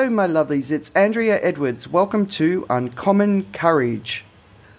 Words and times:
Hello, 0.00 0.08
my 0.08 0.26
lovelies. 0.26 0.70
It's 0.70 0.88
Andrea 0.94 1.38
Edwards. 1.42 1.86
Welcome 1.86 2.24
to 2.28 2.64
Uncommon 2.70 3.44
Courage. 3.52 4.24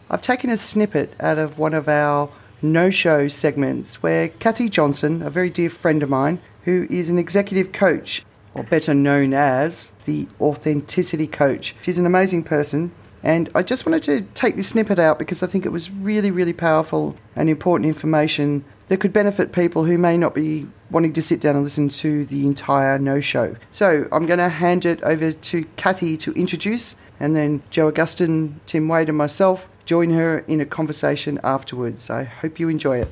I've 0.10 0.24
taken 0.24 0.50
a 0.50 0.58
snippet 0.58 1.14
out 1.20 1.38
of 1.38 1.60
one 1.60 1.76
of 1.76 1.88
our 1.88 2.32
no 2.64 2.90
show 2.90 3.28
segments 3.28 4.02
where 4.02 4.30
Kathy 4.30 4.68
Johnson, 4.68 5.22
a 5.22 5.30
very 5.30 5.52
dear 5.52 5.70
friend 5.70 6.02
of 6.02 6.10
mine, 6.10 6.40
who 6.64 6.88
is 6.90 7.12
an 7.12 7.20
executive 7.20 7.72
coach, 7.72 8.26
or 8.56 8.64
better 8.64 8.96
known 8.96 9.36
as 9.36 9.92
the 10.06 10.28
Authenticity 10.40 11.28
Coach, 11.28 11.76
she's 11.84 12.00
an 12.00 12.08
amazing 12.08 12.42
person. 12.42 12.92
And 13.24 13.50
I 13.54 13.64
just 13.64 13.86
wanted 13.86 14.04
to 14.04 14.22
take 14.34 14.56
this 14.56 14.70
snippet 14.70 15.00
out 15.00 15.20
because 15.20 15.44
I 15.44 15.48
think 15.48 15.66
it 15.66 15.72
was 15.72 15.92
really, 15.92 16.32
really 16.32 16.54
powerful 16.54 17.16
and 17.36 17.50
important 17.50 17.88
information 17.88 18.66
that 18.88 18.98
could 18.98 19.14
benefit 19.14 19.52
people 19.52 19.86
who 19.86 19.98
may 19.98 20.18
not 20.18 20.34
be 20.34 20.68
wanting 20.90 21.14
to 21.14 21.22
sit 21.22 21.40
down 21.40 21.56
and 21.56 21.64
listen 21.64 21.88
to 21.90 22.26
the 22.26 22.46
entire 22.46 23.00
no 23.00 23.22
show. 23.22 23.56
So 23.72 24.08
I'm 24.12 24.26
going 24.26 24.40
to 24.40 24.50
hand 24.50 24.86
it 24.86 25.02
over 25.04 25.32
to 25.32 25.66
Kathy 25.78 26.18
to 26.18 26.34
introduce, 26.34 26.96
and 27.20 27.36
then 27.36 27.62
Joe 27.70 27.88
Augustin, 27.88 28.60
Tim 28.66 28.88
Wade, 28.88 29.08
and 29.08 29.18
myself 29.18 29.70
join 29.86 30.10
her 30.12 30.40
in 30.40 30.60
a 30.60 30.66
conversation 30.66 31.40
afterwards. 31.44 32.10
I 32.10 32.24
hope 32.24 32.60
you 32.60 32.70
enjoy 32.70 33.02
it. 33.02 33.10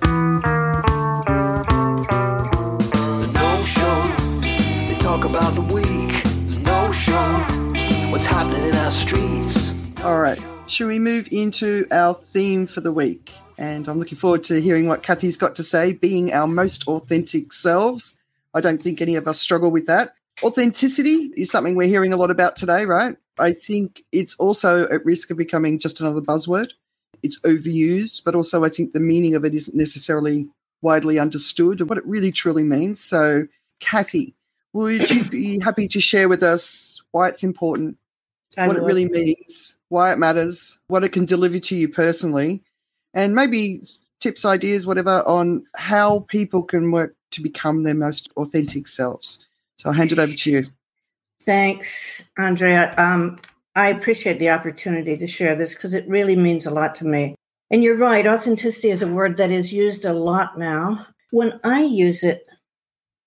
About 5.20 5.53
the 5.53 5.62
week. 5.62 6.64
No 6.64 6.91
show. 6.94 8.09
What's 8.09 8.26
happening 8.26 8.70
in 8.70 8.76
our 8.78 8.89
streets. 8.89 9.59
All 10.03 10.21
right. 10.21 10.39
Should 10.67 10.88
we 10.88 10.98
move 10.98 11.27
into 11.30 11.85
our 11.91 12.13
theme 12.13 12.67
for 12.67 12.80
the 12.80 12.91
week? 12.91 13.34
And 13.58 13.85
I'm 13.89 13.99
looking 13.99 14.17
forward 14.17 14.45
to 14.45 14.62
hearing 14.62 14.88
what 14.88 15.03
Kathy's 15.03 15.35
got 15.35 15.58
to 15.58 15.63
say, 15.63 15.91
being 15.91 16.31
our 16.31 16.48
most 16.48 16.88
authentic 16.88 17.52
selves. 17.52 18.16
I 18.53 18.62
don't 18.62 18.81
think 18.81 19.02
any 19.02 19.17
of 19.17 19.27
us 19.27 19.41
struggle 19.41 19.72
with 19.72 19.88
that. 19.88 20.13
Authenticity 20.41 21.33
is 21.36 21.52
something 21.52 21.75
we're 21.75 21.89
hearing 21.89 22.14
a 22.14 22.17
lot 22.17 22.31
about 22.31 22.56
today, 22.56 22.86
right? 22.86 23.17
I 23.39 23.52
think 23.52 24.06
it's 24.14 24.36
also 24.36 24.88
at 24.88 25.03
risk 25.03 25.31
of 25.31 25.38
becoming 25.38 25.80
just 25.80 26.00
another 26.00 26.22
buzzword. 26.22 26.69
It's 27.22 27.41
overused, 27.41 28.23
but 28.23 28.36
also 28.36 28.63
I 28.63 28.69
think 28.69 28.94
the 28.94 29.02
meaning 29.02 29.36
of 29.36 29.44
it 29.44 29.53
isn't 29.53 29.75
necessarily 29.75 30.47
widely 30.81 31.19
understood 31.19 31.81
and 31.81 31.89
what 31.89 31.97
it 31.97 32.06
really 32.06 32.31
truly 32.31 32.63
means. 32.63 33.03
So, 33.03 33.47
Kathy, 33.81 34.34
would 34.72 35.09
you 35.09 35.25
be 35.25 35.59
happy 35.59 35.89
to 35.89 36.00
share 36.00 36.30
with 36.30 36.41
us 36.41 37.02
why 37.11 37.28
it's 37.28 37.44
important, 37.44 37.97
What 38.55 38.75
it 38.75 38.83
really 38.83 39.08
means, 39.08 39.78
why 39.89 40.11
it 40.11 40.17
matters, 40.17 40.80
what 40.88 41.03
it 41.03 41.09
can 41.09 41.25
deliver 41.25 41.59
to 41.59 41.75
you 41.75 41.88
personally, 41.88 42.64
and 43.14 43.36
maybe 43.36 43.83
tips, 44.19 44.44
ideas, 44.44 44.86
whatever, 44.86 45.23
on 45.28 45.66
how 45.75 46.19
people 46.30 46.64
can 46.64 46.91
work 46.91 47.16
to 47.31 47.41
become 47.41 47.83
their 47.83 47.94
most 47.94 48.31
authentic 48.38 48.88
selves. 48.88 49.39
So 49.78 49.89
I'll 49.89 49.95
hand 49.95 50.11
it 50.11 50.19
over 50.19 50.33
to 50.33 50.52
you. 50.52 50.66
Thanks, 51.44 52.23
Andrea. 52.38 52.94
Um, 52.97 53.39
I 53.75 53.89
appreciate 53.89 54.39
the 54.39 54.50
opportunity 54.50 55.16
to 55.16 55.28
share 55.28 55.56
this 55.56 55.73
because 55.73 55.94
it 55.94 56.08
really 56.08 56.36
means 56.36 56.66
a 56.66 56.72
lot 56.72 56.95
to 56.95 57.06
me. 57.06 57.36
And 57.72 57.84
you're 57.84 57.97
right, 57.97 58.28
authenticity 58.28 58.89
is 58.89 59.02
a 59.02 59.08
word 59.08 59.38
that 59.38 59.52
is 59.52 59.72
used 59.72 60.03
a 60.03 60.13
lot 60.13 60.58
now. 60.58 61.06
When 61.31 61.59
I 61.63 61.81
use 61.81 62.23
it, 62.23 62.45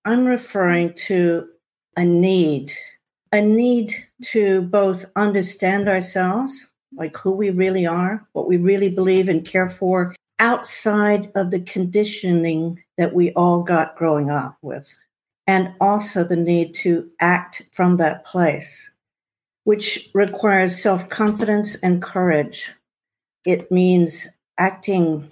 I'm 0.05 0.25
referring 0.25 0.93
to 1.07 1.47
a 1.95 2.03
need, 2.03 2.73
a 3.33 3.41
need 3.41 3.93
to 4.21 4.61
both 4.61 5.05
understand 5.15 5.89
ourselves, 5.89 6.67
like 6.95 7.17
who 7.17 7.31
we 7.31 7.49
really 7.49 7.85
are, 7.85 8.25
what 8.33 8.47
we 8.47 8.57
really 8.57 8.89
believe 8.89 9.27
and 9.27 9.43
care 9.43 9.67
for, 9.67 10.15
outside 10.39 11.31
of 11.35 11.49
the 11.49 11.59
conditioning 11.61 12.81
that 12.97 13.13
we 13.13 13.31
all 13.33 13.63
got 13.63 13.95
growing 13.95 14.29
up 14.29 14.57
with 14.61 14.97
and 15.47 15.73
also 15.81 16.23
the 16.23 16.35
need 16.35 16.73
to 16.75 17.09
act 17.19 17.63
from 17.71 17.97
that 17.97 18.23
place, 18.23 18.93
which 19.63 20.09
requires 20.13 20.81
self 20.81 21.09
confidence 21.09 21.75
and 21.75 22.03
courage. 22.03 22.71
It 23.45 23.71
means 23.71 24.27
acting 24.59 25.29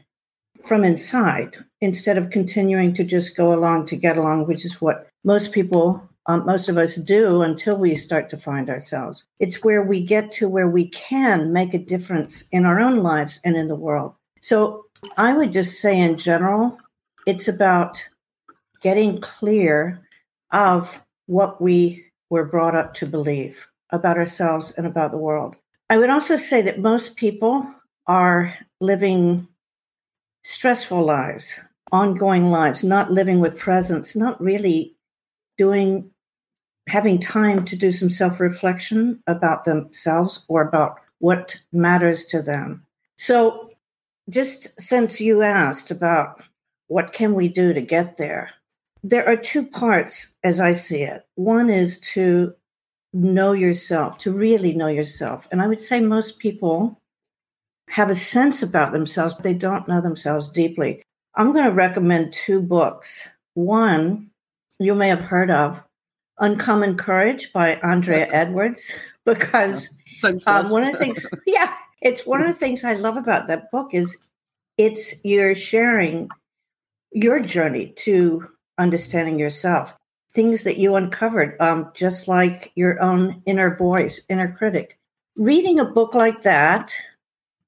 from 0.68 0.84
inside 0.84 1.58
instead 1.82 2.18
of 2.18 2.32
continuing 2.32 2.94
to 2.94 3.04
just 3.04 3.36
go 3.38 3.54
along 3.54 3.86
to 3.86 3.96
get 3.96 4.18
along, 4.18 4.48
which 4.48 4.66
is 4.66 4.82
what 4.82 5.08
most 5.24 5.52
people, 5.52 6.10
um, 6.28 6.46
most 6.46 6.70
of 6.70 6.78
us 6.78 6.96
do 6.96 7.42
until 7.42 7.78
we 7.78 7.96
start 7.96 8.30
to 8.30 8.38
find 8.38 8.70
ourselves. 8.70 9.24
It's 9.40 9.64
where 9.64 9.84
we 9.84 10.02
get 10.02 10.32
to 10.34 10.48
where 10.48 10.70
we 10.70 10.88
can 10.90 11.52
make 11.52 11.74
a 11.74 11.80
difference 11.80 12.48
in 12.52 12.66
our 12.66 12.80
own 12.80 12.98
lives 12.98 13.42
and 13.44 13.56
in 13.56 13.68
the 13.68 13.76
world. 13.76 14.14
So 14.42 14.86
I 15.18 15.34
would 15.34 15.52
just 15.52 15.82
say, 15.82 16.00
in 16.00 16.18
general, 16.18 16.78
it's 17.26 17.48
about 17.48 18.04
getting 18.82 19.20
clear 19.22 20.02
of 20.52 21.02
what 21.26 21.62
we 21.62 22.06
were 22.30 22.46
brought 22.46 22.76
up 22.76 22.94
to 22.96 23.06
believe 23.06 23.68
about 23.90 24.18
ourselves 24.18 24.74
and 24.78 24.86
about 24.86 25.12
the 25.12 25.18
world. 25.18 25.56
I 25.90 25.98
would 25.98 26.10
also 26.10 26.36
say 26.36 26.62
that 26.62 26.80
most 26.80 27.16
people 27.16 27.68
are 28.08 28.54
living 28.80 29.48
stressful 30.44 31.04
lives, 31.04 31.62
ongoing 31.92 32.50
lives, 32.50 32.84
not 32.84 33.12
living 33.12 33.40
with 33.40 33.60
presence, 33.60 34.16
not 34.16 34.42
really 34.42 34.96
doing, 35.58 36.10
having 36.88 37.20
time 37.20 37.66
to 37.66 37.76
do 37.76 37.92
some 37.92 38.10
self 38.10 38.40
reflection 38.40 39.22
about 39.28 39.66
themselves 39.66 40.46
or 40.48 40.62
about 40.62 40.98
what 41.20 41.60
matters 41.72 42.26
to 42.28 42.42
them. 42.42 42.86
So, 43.18 43.72
just 44.30 44.80
since 44.80 45.20
you 45.20 45.42
asked 45.42 45.92
about 45.92 46.42
what 46.88 47.14
can 47.14 47.34
we 47.34 47.48
do 47.48 47.74
to 47.74 47.82
get 47.82 48.18
there, 48.18 48.50
there 49.04 49.28
are 49.28 49.38
two 49.38 49.66
parts 49.66 50.36
as 50.44 50.60
I 50.60 50.74
see 50.74 51.04
it. 51.04 51.26
One 51.36 51.70
is 51.70 52.00
to 52.14 52.54
know 53.14 53.52
yourself, 53.52 54.18
to 54.20 54.32
really 54.32 54.74
know 54.74 54.88
yourself. 54.88 55.48
And 55.52 55.62
I 55.62 55.68
would 55.68 55.80
say 55.80 56.00
most 56.00 56.40
people 56.40 57.00
have 57.90 58.10
a 58.10 58.16
sense 58.16 58.64
about 58.64 58.94
themselves, 58.94 59.34
but 59.34 59.44
they 59.44 59.54
don't 59.54 59.88
know 59.88 60.02
themselves 60.02 60.48
deeply. 60.48 61.02
I'm 61.36 61.52
going 61.52 61.66
to 61.66 61.72
recommend 61.72 62.34
two 62.34 62.62
books. 62.62 63.28
One 63.54 64.31
you 64.82 64.96
may 64.96 65.10
have 65.10 65.22
heard 65.22 65.52
of, 65.52 65.84
Uncommon 66.40 66.98
Courage 66.98 67.54
by 67.54 67.76
Andrea 67.76 68.28
Edwards, 68.34 68.92
because 69.26 69.90
um, 70.24 70.72
one 70.72 70.84
of 70.84 70.94
the 70.94 70.98
things, 70.98 71.26
yeah, 71.46 71.74
it's 72.02 72.26
one 72.26 72.42
of 72.42 72.48
the 72.48 72.54
things 72.54 72.84
I 72.84 72.94
love 72.94 73.16
about 73.16 73.48
that 73.48 73.70
book 73.72 73.94
is 73.94 74.18
it's 74.78 75.14
you're 75.24 75.54
sharing 75.54 76.30
your 77.12 77.40
journey 77.40 77.94
to 77.98 78.50
understanding 78.80 79.38
yourself, 79.38 79.94
things 80.32 80.64
that 80.64 80.78
you 80.78 80.96
uncovered, 80.96 81.56
um, 81.60 81.92
just 81.94 82.28
like 82.28 82.72
your 82.74 83.00
own 83.02 83.44
inner 83.46 83.76
voice, 83.76 84.20
inner 84.30 84.52
critic. 84.52 84.98
Reading 85.36 85.80
a 85.80 85.86
book 85.86 86.16
like 86.16 86.42
that 86.42 86.92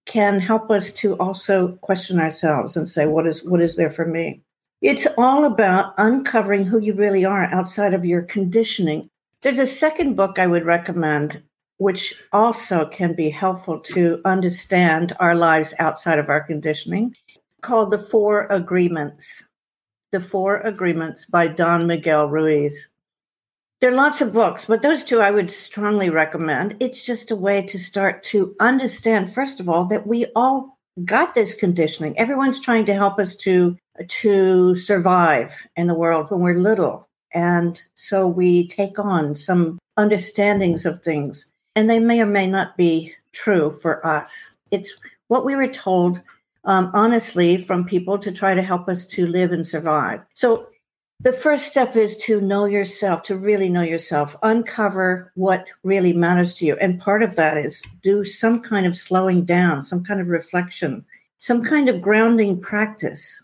can 0.06 0.40
help 0.40 0.72
us 0.72 0.92
to 0.94 1.16
also 1.18 1.74
question 1.82 2.20
ourselves 2.20 2.76
and 2.76 2.90
say, 2.90 3.06
what 3.06 3.28
is 3.28 3.44
what 3.44 3.62
is 3.62 3.76
there 3.76 3.92
for 3.92 4.06
me? 4.06 4.42
It's 4.84 5.08
all 5.18 5.46
about 5.46 5.94
uncovering 5.98 6.66
who 6.66 6.78
you 6.78 6.94
really 6.94 7.24
are 7.24 7.46
outside 7.46 7.94
of 7.94 8.06
your 8.06 8.24
conditioning. 8.24 9.10
There's 9.42 9.58
a 9.58 9.66
second 9.66 10.16
book 10.16 10.38
I 10.38 10.46
would 10.46 10.66
recommend, 10.66 11.42
which 11.78 12.14
also 12.34 12.86
can 12.88 13.14
be 13.14 13.30
helpful 13.30 13.80
to 13.80 14.20
understand 14.26 15.16
our 15.22 15.36
lives 15.36 15.74
outside 15.80 16.20
of 16.20 16.28
our 16.28 16.42
conditioning, 16.42 17.16
called 17.62 17.92
The 17.92 17.98
Four 17.98 18.46
Agreements. 18.50 19.48
The 20.12 20.20
Four 20.20 20.58
Agreements 20.58 21.28
by 21.28 21.48
Don 21.48 21.88
Miguel 21.88 22.28
Ruiz. 22.28 22.90
There 23.80 23.90
are 23.90 23.96
lots 23.96 24.20
of 24.20 24.34
books, 24.34 24.66
but 24.66 24.82
those 24.82 25.06
two 25.06 25.22
I 25.22 25.32
would 25.32 25.50
strongly 25.50 26.10
recommend. 26.10 26.76
It's 26.82 27.06
just 27.06 27.32
a 27.32 27.38
way 27.38 27.62
to 27.62 27.80
start 27.80 28.22
to 28.24 28.54
understand, 28.60 29.34
first 29.34 29.62
of 29.62 29.70
all, 29.70 29.86
that 29.86 30.06
we 30.06 30.26
all 30.36 30.78
got 31.06 31.36
this 31.36 31.56
conditioning. 31.56 32.20
Everyone's 32.20 32.60
trying 32.60 32.86
to 32.88 32.94
help 32.94 33.18
us 33.18 33.38
to 33.38 33.78
to 34.08 34.76
survive 34.76 35.54
in 35.76 35.88
the 35.88 35.94
world 35.94 36.30
when 36.30 36.42
we're 36.42 36.60
little. 36.60 37.08
And 37.34 37.82
so 37.96 38.28
we 38.28 38.68
take 38.68 39.00
on 39.00 39.36
some 39.36 39.80
understandings 39.98 40.86
of 40.86 41.00
things, 41.00 41.52
and 41.76 41.90
they 41.90 42.00
may 42.00 42.22
or 42.22 42.26
may 42.26 42.48
not 42.48 42.78
be 42.78 43.14
true 43.32 43.78
for 43.82 44.06
us. 44.06 44.52
It's 44.72 44.94
what 45.28 45.46
we 45.46 45.56
were 45.56 45.68
told 45.68 46.22
um, 46.66 46.92
honestly 46.94 47.58
from 47.58 47.86
people 47.86 48.18
to 48.20 48.32
try 48.32 48.54
to 48.54 48.62
help 48.62 48.88
us 48.88 49.06
to 49.08 49.28
live 49.28 49.52
and 49.52 49.68
survive. 49.68 50.24
So 50.34 50.68
the 51.20 51.32
first 51.32 51.68
step 51.68 51.96
is 51.96 52.18
to 52.18 52.42
know 52.42 52.66
yourself, 52.66 53.24
to 53.24 53.38
really 53.38 53.70
know 53.70 53.82
yourself, 53.82 54.36
uncover 54.44 55.32
what 55.36 55.68
really 55.84 56.14
matters 56.14 56.54
to 56.56 56.66
you. 56.66 56.76
And 56.78 57.00
part 57.00 57.24
of 57.24 57.36
that 57.36 57.58
is 57.58 57.82
do 58.02 58.26
some 58.26 58.62
kind 58.62 58.86
of 58.86 58.98
slowing 58.98 59.46
down, 59.46 59.84
some 59.84 60.04
kind 60.04 60.20
of 60.20 60.28
reflection, 60.28 61.06
some 61.40 61.64
kind 61.64 61.90
of 61.90 62.02
grounding 62.02 62.60
practice 62.60 63.44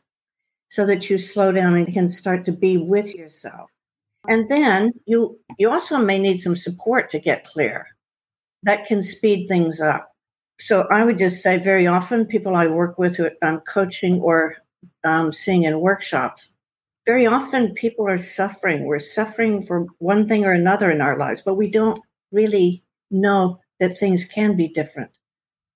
so 0.69 0.85
that 0.85 1.09
you 1.09 1.17
slow 1.17 1.51
down 1.51 1.75
and 1.75 1.91
can 1.91 2.09
start 2.09 2.45
to 2.45 2.51
be 2.51 2.77
with 2.77 3.13
yourself. 3.13 3.69
And 4.27 4.49
then 4.49 4.93
you 5.05 5.39
you 5.57 5.69
also 5.71 5.97
may 5.97 6.19
need 6.19 6.39
some 6.39 6.55
support 6.55 7.09
to 7.11 7.19
get 7.19 7.43
clear. 7.43 7.87
That 8.63 8.85
can 8.85 9.01
speed 9.01 9.47
things 9.47 9.81
up. 9.81 10.11
So 10.59 10.87
I 10.91 11.03
would 11.03 11.17
just 11.17 11.41
say 11.41 11.57
very 11.57 11.87
often 11.87 12.25
people 12.25 12.55
I 12.55 12.67
work 12.67 12.99
with 12.99 13.15
who 13.15 13.29
I'm 13.41 13.61
coaching 13.61 14.19
or 14.19 14.57
um, 15.05 15.31
seeing 15.31 15.63
in 15.63 15.79
workshops, 15.79 16.53
very 17.05 17.25
often 17.25 17.73
people 17.73 18.07
are 18.07 18.17
suffering. 18.17 18.83
We're 18.83 18.99
suffering 18.99 19.65
for 19.65 19.87
one 19.99 20.27
thing 20.27 20.45
or 20.45 20.51
another 20.51 20.91
in 20.91 21.01
our 21.01 21.17
lives, 21.17 21.41
but 21.41 21.55
we 21.55 21.69
don't 21.69 22.01
really 22.31 22.83
know 23.09 23.59
that 23.79 23.97
things 23.97 24.25
can 24.25 24.55
be 24.55 24.67
different 24.67 25.11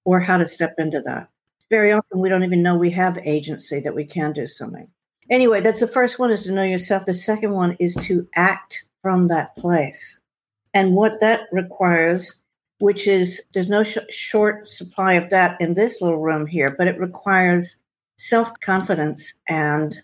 or 0.05 0.19
how 0.19 0.37
to 0.37 0.45
step 0.45 0.75
into 0.77 1.01
that. 1.01 1.29
Very 1.73 1.91
often 1.91 2.19
we 2.19 2.29
don't 2.29 2.43
even 2.43 2.61
know 2.61 2.75
we 2.75 2.91
have 2.91 3.17
agency 3.25 3.79
that 3.79 3.95
we 3.95 4.05
can 4.05 4.31
do 4.31 4.45
something. 4.45 4.87
Anyway, 5.31 5.59
that's 5.59 5.79
the 5.79 5.87
first 5.87 6.19
one 6.19 6.29
is 6.29 6.43
to 6.43 6.51
know 6.51 6.61
yourself. 6.61 7.07
The 7.07 7.15
second 7.15 7.51
one 7.51 7.75
is 7.79 7.95
to 8.01 8.27
act 8.35 8.83
from 9.01 9.27
that 9.29 9.55
place. 9.55 10.19
And 10.75 10.93
what 10.93 11.19
that 11.21 11.47
requires, 11.51 12.43
which 12.77 13.07
is 13.07 13.43
there's 13.55 13.69
no 13.69 13.81
sh- 13.81 13.97
short 14.11 14.69
supply 14.69 15.13
of 15.13 15.31
that 15.31 15.59
in 15.59 15.73
this 15.73 15.99
little 15.99 16.19
room 16.19 16.45
here, 16.45 16.75
but 16.77 16.87
it 16.87 16.99
requires 16.99 17.77
self 18.17 18.51
confidence 18.59 19.33
and 19.49 19.99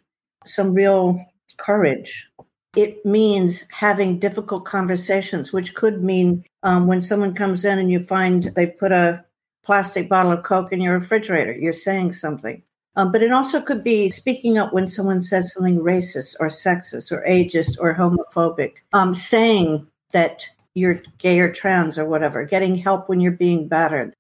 some 0.48 0.74
real 0.74 1.24
courage. 1.58 2.28
It 2.76 3.06
means 3.06 3.68
having 3.70 4.18
difficult 4.18 4.66
conversations, 4.66 5.54
which 5.54 5.76
could 5.76 6.04
mean 6.04 6.46
um, 6.64 6.88
when 6.88 7.00
someone 7.00 7.36
comes 7.36 7.64
in 7.64 7.78
and 7.78 7.92
you 7.92 8.00
find 8.00 8.46
they 8.56 8.66
put 8.66 8.92
a 8.92 9.24
plastic 9.70 10.10
bottle 10.10 10.32
of 10.32 10.42
Coke 10.42 10.74
in 10.74 10.82
your 10.82 10.96
refrigerator, 10.96 11.52
you're 11.52 11.74
saying 11.74 12.12
something. 12.14 12.64
Um, 12.96 13.12
but 13.12 13.22
it 13.22 13.32
also 13.32 13.62
could 13.62 13.84
be 13.84 14.10
speaking 14.10 14.58
up 14.58 14.74
when 14.74 14.88
someone 14.88 15.22
says 15.22 15.54
something 15.54 15.78
racist 15.78 16.36
or 16.40 16.48
sexist 16.48 17.12
or 17.12 17.24
ageist 17.30 17.78
or 17.80 17.94
homophobic, 17.94 18.78
um, 18.94 19.14
saying 19.14 19.86
that 20.12 20.48
you're 20.74 21.04
gay 21.20 21.40
or 21.40 21.52
trans 21.52 22.00
or 22.00 22.06
whatever, 22.06 22.46
getting 22.46 22.74
help 22.74 23.10
when 23.10 23.20
you're 23.20 23.32
being 23.32 23.68
battered, 23.68 24.12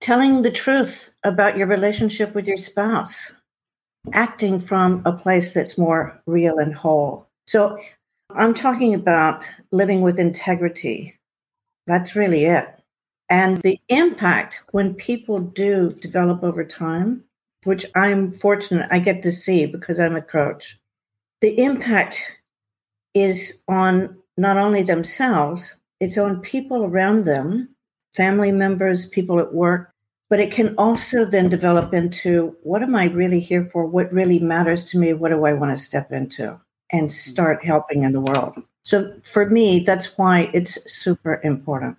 telling 0.00 0.42
the 0.42 0.50
truth 0.50 1.14
about 1.22 1.56
your 1.56 1.68
relationship 1.68 2.34
with 2.34 2.48
your 2.48 2.56
spouse, 2.56 3.30
acting 4.12 4.58
from 4.58 5.02
a 5.04 5.12
place 5.12 5.54
that's 5.54 5.78
more 5.78 6.20
real 6.26 6.58
and 6.58 6.74
whole. 6.74 7.28
So 7.46 7.78
I'm 8.30 8.54
talking 8.54 8.92
about 8.92 9.44
living 9.70 10.00
with 10.00 10.18
integrity. 10.18 11.16
That's 11.86 12.16
really 12.16 12.46
it. 12.46 12.75
And 13.28 13.58
the 13.62 13.80
impact 13.88 14.60
when 14.70 14.94
people 14.94 15.40
do 15.40 15.92
develop 16.00 16.42
over 16.42 16.64
time, 16.64 17.24
which 17.64 17.84
I'm 17.94 18.38
fortunate 18.38 18.88
I 18.90 19.00
get 19.00 19.22
to 19.24 19.32
see 19.32 19.66
because 19.66 19.98
I'm 19.98 20.16
a 20.16 20.22
coach, 20.22 20.78
the 21.40 21.58
impact 21.58 22.20
is 23.14 23.58
on 23.66 24.16
not 24.36 24.56
only 24.56 24.82
themselves, 24.82 25.76
it's 26.00 26.18
on 26.18 26.40
people 26.40 26.84
around 26.84 27.24
them, 27.24 27.70
family 28.14 28.52
members, 28.52 29.06
people 29.06 29.40
at 29.40 29.54
work, 29.54 29.90
but 30.28 30.40
it 30.40 30.50
can 30.50 30.74
also 30.76 31.24
then 31.24 31.48
develop 31.48 31.94
into 31.94 32.56
what 32.62 32.82
am 32.82 32.94
I 32.94 33.04
really 33.06 33.40
here 33.40 33.64
for? 33.64 33.86
What 33.86 34.12
really 34.12 34.38
matters 34.38 34.84
to 34.86 34.98
me? 34.98 35.12
What 35.12 35.30
do 35.30 35.44
I 35.44 35.52
want 35.52 35.76
to 35.76 35.82
step 35.82 36.12
into 36.12 36.58
and 36.90 37.04
hmm. 37.04 37.08
start 37.08 37.64
helping 37.64 38.02
in 38.02 38.12
the 38.12 38.20
world? 38.20 38.54
So 38.82 39.12
for 39.32 39.48
me, 39.50 39.80
that's 39.80 40.16
why 40.16 40.50
it's 40.52 40.78
super 40.90 41.40
important. 41.42 41.96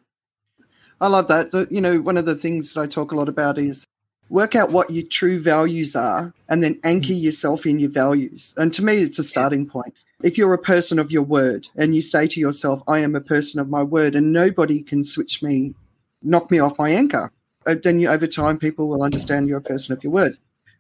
I 1.00 1.08
love 1.08 1.28
that. 1.28 1.52
So, 1.52 1.68
you 1.70 1.82
know, 1.82 2.00
one 2.00 2.18
of 2.18 2.26
the 2.26 2.36
things 2.36 2.74
that 2.74 2.82
I 2.82 2.88
talk 2.88 3.12
a 3.12 3.16
lot 3.16 3.30
about 3.30 3.58
is 3.58 3.86
work 4.30 4.56
out 4.56 4.72
what 4.72 4.90
your 4.90 5.06
true 5.06 5.40
values 5.40 5.96
are 5.96 6.34
and 6.50 6.62
then 6.62 6.80
anchor 6.84 7.14
mm. 7.14 7.22
yourself 7.22 7.66
in 7.66 7.80
your 7.80 7.90
values. 7.90 8.54
And 8.58 8.74
to 8.74 8.84
me, 8.84 8.98
it's 8.98 9.20
a 9.20 9.24
starting 9.24 9.68
point. 9.68 9.94
If 10.24 10.38
you're 10.38 10.54
a 10.54 10.60
person 10.60 10.98
of 10.98 11.12
your 11.12 11.22
word 11.22 11.70
and 11.76 11.96
you 11.96 12.02
say 12.02 12.28
to 12.28 12.40
yourself, 12.40 12.82
I 12.88 13.00
am 13.00 13.16
a 13.16 13.22
person 13.22 13.60
of 13.60 13.70
my 13.70 13.84
word 13.84 14.16
and 14.16 14.34
nobody 14.34 14.82
can 14.82 15.04
switch 15.04 15.44
me, 15.44 15.76
knock 16.24 16.50
me 16.50 16.58
off 16.58 16.80
my 16.80 16.90
anchor, 16.90 17.32
uh, 17.68 17.76
then 17.84 18.00
you, 18.00 18.10
over 18.10 18.26
time 18.26 18.58
people 18.58 18.90
will 18.90 19.04
understand 19.04 19.48
you're 19.48 19.60
a 19.60 19.62
person 19.62 19.94
of 19.94 20.04
your 20.04 20.12
word. 20.12 20.38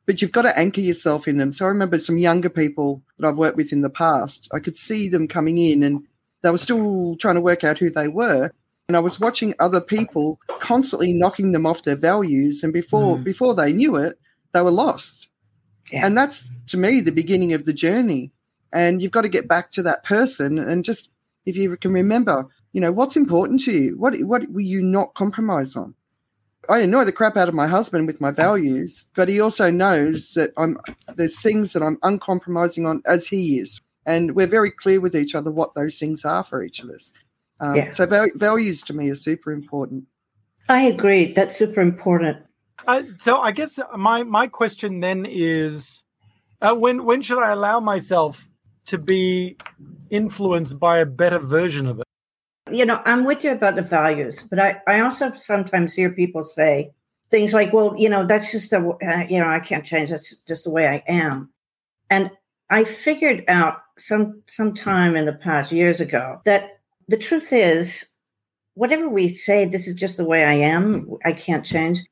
But 0.08 0.22
you've 0.22 0.32
got 0.32 0.44
to 0.44 0.58
anchor 0.58 0.82
yourself 0.82 1.28
in 1.28 1.38
them. 1.38 1.52
So 1.52 1.66
I 1.66 1.68
remember 1.68 2.00
some 2.00 2.18
younger 2.18 2.50
people 2.50 3.04
that 3.20 3.28
I've 3.28 3.38
worked 3.38 3.58
with 3.58 3.72
in 3.72 3.82
the 3.82 3.90
past, 3.90 4.50
I 4.54 4.60
could 4.60 4.78
see 4.78 5.10
them 5.10 5.28
coming 5.28 5.60
in 5.60 5.84
and 5.84 6.08
they 6.42 6.50
were 6.50 6.58
still 6.58 7.16
trying 7.18 7.36
to 7.36 7.42
work 7.42 7.64
out 7.64 7.78
who 7.78 7.92
they 7.92 8.08
were 8.08 8.52
and 8.88 8.96
I 8.96 9.02
was 9.02 9.20
watching 9.20 9.54
other 9.60 9.82
people 9.82 10.40
constantly 10.48 11.12
knocking 11.12 11.52
them 11.52 11.66
off 11.66 11.84
their 11.84 11.96
values, 11.96 12.64
and 12.64 12.72
before 12.72 13.18
mm. 13.18 13.24
before 13.24 13.54
they 13.54 13.74
knew 13.74 13.98
it, 13.98 14.18
they 14.54 14.62
were 14.62 14.72
lost. 14.72 15.28
Yeah. 15.92 16.06
And 16.06 16.18
that's 16.18 16.52
to 16.68 16.78
me 16.78 17.00
the 17.00 17.12
beginning 17.12 17.54
of 17.54 17.66
the 17.66 17.74
journey. 17.74 18.32
And 18.74 19.02
you've 19.02 19.12
got 19.12 19.22
to 19.22 19.30
get 19.30 19.48
back 19.48 19.72
to 19.74 19.84
that 19.84 20.04
person, 20.04 20.58
and 20.58 20.86
just 20.86 21.12
if 21.46 21.56
you 21.56 21.76
can 21.78 21.94
remember, 21.94 22.46
you 22.74 22.82
know 22.82 22.92
what's 22.92 23.16
important 23.16 23.62
to 23.62 23.72
you. 23.72 23.98
What 23.98 24.18
what 24.22 24.50
will 24.50 24.62
you 24.62 24.82
not 24.82 25.16
compromise 25.16 25.76
on? 25.76 25.94
I 26.70 26.80
annoy 26.80 27.06
the 27.06 27.14
crap 27.14 27.38
out 27.38 27.48
of 27.48 27.56
my 27.56 27.68
husband 27.68 28.08
with 28.08 28.20
my 28.20 28.32
values, 28.32 29.06
but 29.16 29.30
he 29.30 29.40
also 29.40 29.72
knows 29.72 30.34
that 30.34 30.52
I'm 30.58 30.78
there's 31.16 31.42
things 31.42 31.74
that 31.74 31.84
I'm 31.84 31.98
uncompromising 32.04 32.86
on 32.86 33.02
as 33.06 33.28
he 33.28 33.60
is. 33.60 33.82
And 34.06 34.36
we're 34.36 34.48
very 34.48 34.72
clear 34.72 35.02
with 35.02 35.16
each 35.16 35.36
other 35.36 35.52
what 35.52 35.76
those 35.76 36.00
things 36.00 36.24
are 36.24 36.44
for 36.44 36.64
each 36.64 36.80
of 36.80 36.90
us. 36.90 37.12
Um, 37.60 37.76
yeah. 37.76 37.90
So 37.90 38.06
val- 38.06 38.32
values 38.36 38.84
to 38.84 38.94
me 38.94 39.10
are 39.10 39.16
super 39.16 39.52
important. 39.52 40.06
I 40.70 40.82
agree. 40.82 41.34
That's 41.34 41.56
super 41.56 41.82
important. 41.82 42.38
Uh, 42.88 43.04
so 43.18 43.40
I 43.40 43.52
guess 43.52 43.80
my 43.96 44.24
my 44.24 44.48
question 44.48 45.00
then 45.00 45.26
is, 45.28 46.04
uh, 46.62 46.74
when 46.74 47.06
when 47.06 47.22
should 47.22 47.40
I 47.40 47.52
allow 47.52 47.80
myself 47.80 48.48
to 48.86 48.98
be 48.98 49.58
influenced 50.10 50.80
by 50.80 51.00
a 51.00 51.06
better 51.06 51.40
version 51.40 51.88
of 51.88 52.00
it? 52.00 52.06
You 52.72 52.86
know, 52.86 53.02
I'm 53.06 53.26
with 53.26 53.44
you 53.44 53.52
about 53.52 53.76
the 53.76 53.82
values, 53.82 54.44
but 54.50 54.60
I 54.60 54.82
I 54.88 55.00
also 55.02 55.32
sometimes 55.32 55.94
hear 55.94 56.10
people 56.10 56.44
say 56.44 56.92
things 57.32 57.54
like, 57.54 57.74
"Well, 57.74 57.96
you 57.98 58.10
know, 58.10 58.26
that's 58.26 58.52
just 58.52 58.70
the 58.70 58.80
uh, 58.80 59.26
you 59.30 59.40
know 59.40 59.48
I 59.48 59.60
can't 59.60 59.86
change. 59.86 60.10
That's 60.10 60.36
just 60.48 60.66
the 60.66 60.72
way 60.72 60.88
I 60.88 61.04
am," 61.08 61.50
and 62.10 62.32
I 62.70 62.84
figured 62.84 63.44
out 63.48 63.82
some 63.98 64.44
some 64.48 64.74
time 64.74 65.16
in 65.16 65.26
the 65.26 65.34
past 65.34 65.72
years 65.72 66.00
ago 66.02 66.42
that 66.46 66.77
the 67.08 67.18
truth 67.18 67.54
is, 67.54 68.06
whatever 68.74 69.08
we 69.10 69.28
say, 69.28 69.66
this 69.66 69.88
is 69.88 69.96
just 69.96 70.18
the 70.18 70.26
way 70.26 70.46
I 70.46 70.54
am, 70.54 71.10
I 71.26 71.34
can't 71.34 71.66
change. 71.66 72.04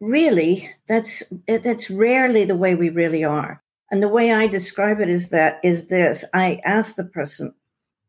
Really, 0.00 0.70
that's 0.88 1.22
eh, 1.48 1.58
that's 1.58 1.90
rarely 1.90 2.44
the 2.44 2.56
way 2.56 2.74
we 2.74 2.90
really 2.90 3.24
are. 3.24 3.62
And 3.90 4.02
the 4.02 4.08
way 4.08 4.32
I 4.32 4.46
describe 4.46 5.00
it 5.00 5.08
is 5.08 5.30
that 5.30 5.60
is 5.62 5.88
this. 5.88 6.24
I 6.34 6.60
ask 6.64 6.96
the 6.96 7.04
person, 7.04 7.54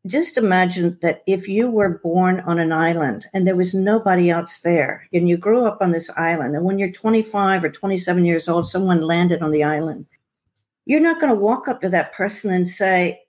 just 0.08 0.38
imagine 0.38 0.98
that 1.02 1.24
if 1.28 1.48
you 1.48 1.70
were 1.70 2.00
born 2.04 2.42
on 2.42 2.60
an 2.60 2.72
island 2.72 3.28
and 3.34 3.46
there 3.48 3.56
was 3.56 3.74
nobody 3.74 4.30
else 4.30 4.60
there, 4.60 5.08
and 5.14 5.30
you 5.30 5.38
grew 5.38 5.66
up 5.66 5.78
on 5.82 5.92
this 5.92 6.10
island, 6.18 6.56
and 6.56 6.66
when 6.66 6.80
you're 6.80 6.92
25 6.92 7.64
or 7.64 7.70
27 7.70 8.26
years 8.26 8.50
old, 8.50 8.68
someone 8.68 9.02
landed 9.02 9.42
on 9.42 9.52
the 9.52 9.64
island, 9.64 10.06
you're 10.86 11.00
not 11.00 11.20
going 11.20 11.32
to 11.32 11.40
walk 11.40 11.68
up 11.68 11.82
to 11.82 11.90
that 11.90 12.14
person 12.14 12.52
and 12.52 12.68
say, 12.68 13.20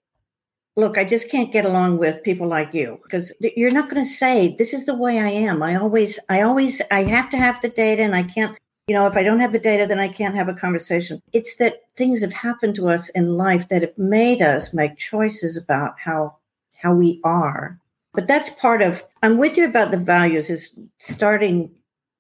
look, 0.77 0.99
I 0.99 1.05
just 1.05 1.31
can't 1.31 1.53
get 1.53 1.65
along 1.65 1.99
with 1.99 2.23
people 2.23 2.47
like 2.47 2.75
you 2.75 3.01
because 3.03 3.33
you're 3.41 3.71
not 3.71 3.89
going 3.89 4.03
to 4.03 4.09
say 4.09 4.55
this 4.59 4.75
is 4.75 4.85
the 4.85 4.95
way 4.95 5.19
I 5.19 5.29
am. 5.29 5.63
I 5.63 5.75
always, 5.75 6.19
I 6.29 6.43
always, 6.43 6.81
I 6.91 7.03
have 7.05 7.31
to 7.31 7.37
have 7.37 7.61
the 7.61 7.69
data, 7.69 8.03
and 8.03 8.15
I 8.15 8.23
can't. 8.23 8.57
You 8.87 8.95
know, 8.95 9.09
if 9.09 9.17
I 9.17 9.25
don't 9.25 9.41
have 9.41 9.53
the 9.53 9.59
data, 9.59 9.85
then 9.85 9.99
I 9.99 10.07
can't 10.07 10.37
have 10.37 10.49
a 10.49 10.55
conversation. 10.55 11.21
It's 11.33 11.57
that 11.57 11.83
things 11.97 12.21
have 12.21 12.33
happened 12.33 12.77
to 12.77 12.89
us 12.89 13.09
in 13.11 13.37
life 13.37 13.69
that 13.69 13.83
have 13.83 13.99
made 13.99 14.43
us 14.43 14.73
make 14.73 14.97
choices 14.97 15.57
about 15.57 15.99
how 15.99 16.37
how 16.77 16.95
we 16.95 17.21
are. 17.25 17.81
But 18.13 18.29
that's 18.29 18.51
part 18.51 18.83
of. 18.83 19.03
I'm 19.23 19.39
with 19.39 19.57
you 19.57 19.65
about 19.65 19.91
the 19.91 19.97
values. 19.97 20.51
Is 20.51 20.71
starting 20.99 21.71